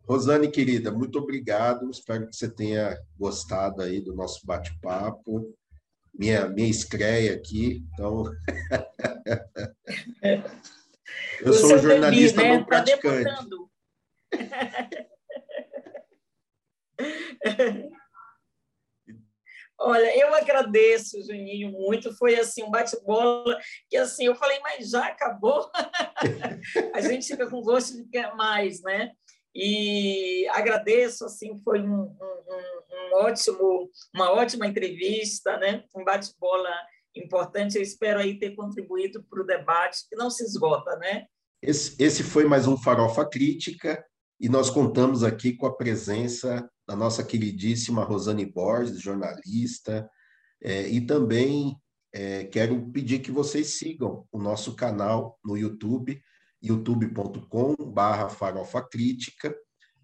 Rosane, 0.08 0.50
querida, 0.50 0.92
muito 0.92 1.18
obrigado. 1.18 1.90
Espero 1.90 2.28
que 2.28 2.36
você 2.36 2.48
tenha 2.48 2.96
gostado 3.18 3.82
aí 3.82 4.00
do 4.00 4.14
nosso 4.14 4.46
bate-papo. 4.46 5.52
Minha, 6.14 6.48
minha 6.48 6.68
estreia 6.68 7.34
aqui. 7.34 7.84
Então. 7.92 8.24
Eu 11.40 11.52
sou 11.52 11.74
um 11.74 11.78
jornalista 11.78 12.42
né? 12.42 12.48
não 12.48 12.60
tá 12.60 12.66
praticante. 12.66 13.30
Olha, 19.78 20.18
eu 20.18 20.34
agradeço, 20.34 21.22
Juninho, 21.22 21.70
muito. 21.70 22.16
Foi 22.16 22.34
assim 22.34 22.62
um 22.62 22.70
bate-bola 22.70 23.58
que 23.90 23.96
assim 23.96 24.24
eu 24.24 24.34
falei, 24.34 24.58
mas 24.60 24.88
já 24.88 25.06
acabou. 25.06 25.70
A 26.94 27.00
gente 27.02 27.26
fica 27.26 27.48
com 27.48 27.60
gosto 27.60 27.94
de 27.94 28.08
quer 28.08 28.34
mais, 28.34 28.80
né? 28.82 29.12
E 29.56 30.46
agradeço 30.48 31.24
assim 31.24 31.58
foi 31.64 31.80
um, 31.80 32.02
um, 32.02 32.10
um, 32.10 33.24
ótimo 33.24 33.90
uma 34.14 34.30
ótima 34.30 34.66
entrevista 34.66 35.56
né? 35.56 35.84
Um 35.94 36.04
bate-bola 36.04 36.70
importante. 37.16 37.76
Eu 37.76 37.82
espero 37.82 38.20
aí 38.20 38.38
ter 38.38 38.54
contribuído 38.54 39.24
para 39.24 39.40
o 39.40 39.46
debate 39.46 40.06
que 40.08 40.16
não 40.16 40.30
se 40.30 40.44
esgota 40.44 40.96
né? 40.96 41.24
Esse, 41.62 42.00
esse 42.02 42.22
foi 42.22 42.44
mais 42.44 42.66
um 42.66 42.76
farofa 42.76 43.24
crítica 43.24 44.04
e 44.38 44.46
nós 44.46 44.68
contamos 44.68 45.24
aqui 45.24 45.54
com 45.54 45.66
a 45.66 45.74
presença 45.74 46.68
da 46.86 46.94
nossa 46.94 47.24
queridíssima 47.24 48.04
Rosane 48.04 48.44
Borges 48.44 49.00
jornalista 49.00 50.06
é, 50.62 50.86
e 50.86 51.00
também 51.00 51.74
é, 52.12 52.44
quero 52.44 52.90
pedir 52.92 53.20
que 53.20 53.30
vocês 53.30 53.78
sigam 53.78 54.26
o 54.30 54.38
nosso 54.38 54.76
canal 54.76 55.38
no 55.42 55.56
YouTube 55.56 56.20
youtube.com/barra 56.62 58.28
farofa 58.28 58.82
crítica. 58.82 59.54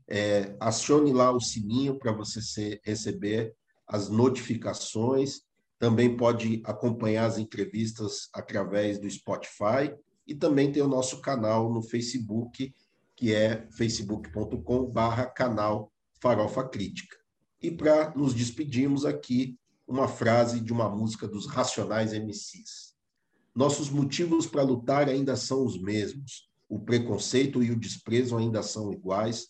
É, 0.09 0.57
acione 0.61 1.13
lá 1.13 1.31
o 1.31 1.41
sininho 1.41 1.99
para 1.99 2.13
você 2.13 2.43
ser, 2.43 2.81
receber 2.85 3.55
as 3.87 4.09
notificações. 4.09 5.43
Também 5.79 6.17
pode 6.17 6.63
acompanhar 6.65 7.27
as 7.27 7.39
entrevistas 7.39 8.29
através 8.33 8.99
do 8.99 9.11
Spotify 9.11 9.95
e 10.27 10.35
também 10.35 10.71
tem 10.71 10.83
o 10.83 10.89
nosso 10.89 11.21
canal 11.21 11.73
no 11.73 11.83
Facebook, 11.83 12.75
que 13.17 13.35
é 13.35 13.67
facebook.com/barra 13.71 15.27
canal 15.27 15.93
Farofa 16.21 16.69
Crítica. 16.69 17.17
E 17.61 17.71
para 17.71 18.15
nos 18.15 18.35
despedirmos 18.35 19.05
aqui, 19.05 19.59
uma 19.87 20.09
frase 20.09 20.61
de 20.61 20.73
uma 20.73 20.89
música 20.89 21.29
dos 21.29 21.47
Racionais 21.47 22.13
MCs. 22.13 22.92
Nossos 23.55 23.91
motivos 23.91 24.47
para 24.47 24.63
lutar 24.63 25.09
ainda 25.09 25.37
são 25.37 25.65
os 25.65 25.81
mesmos. 25.81 26.51
O 26.69 26.79
preconceito 26.79 27.63
e 27.63 27.71
o 27.71 27.79
desprezo 27.79 28.37
ainda 28.37 28.63
são 28.63 28.93
iguais. 28.93 29.49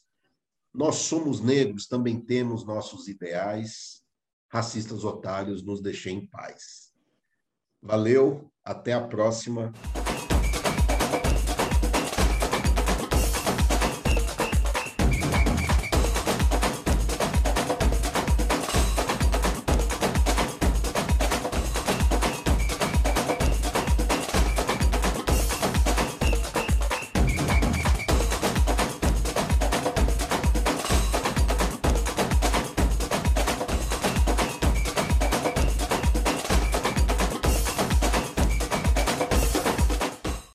Nós 0.75 0.97
somos 0.97 1.41
negros, 1.41 1.87
também 1.87 2.21
temos 2.21 2.65
nossos 2.65 3.07
ideais. 3.07 4.03
Racistas 4.49 5.05
otários, 5.05 5.63
nos 5.63 5.81
deixem 5.81 6.19
em 6.19 6.27
paz. 6.27 6.93
Valeu, 7.81 8.51
até 8.65 8.93
a 8.93 9.01
próxima. 9.01 9.73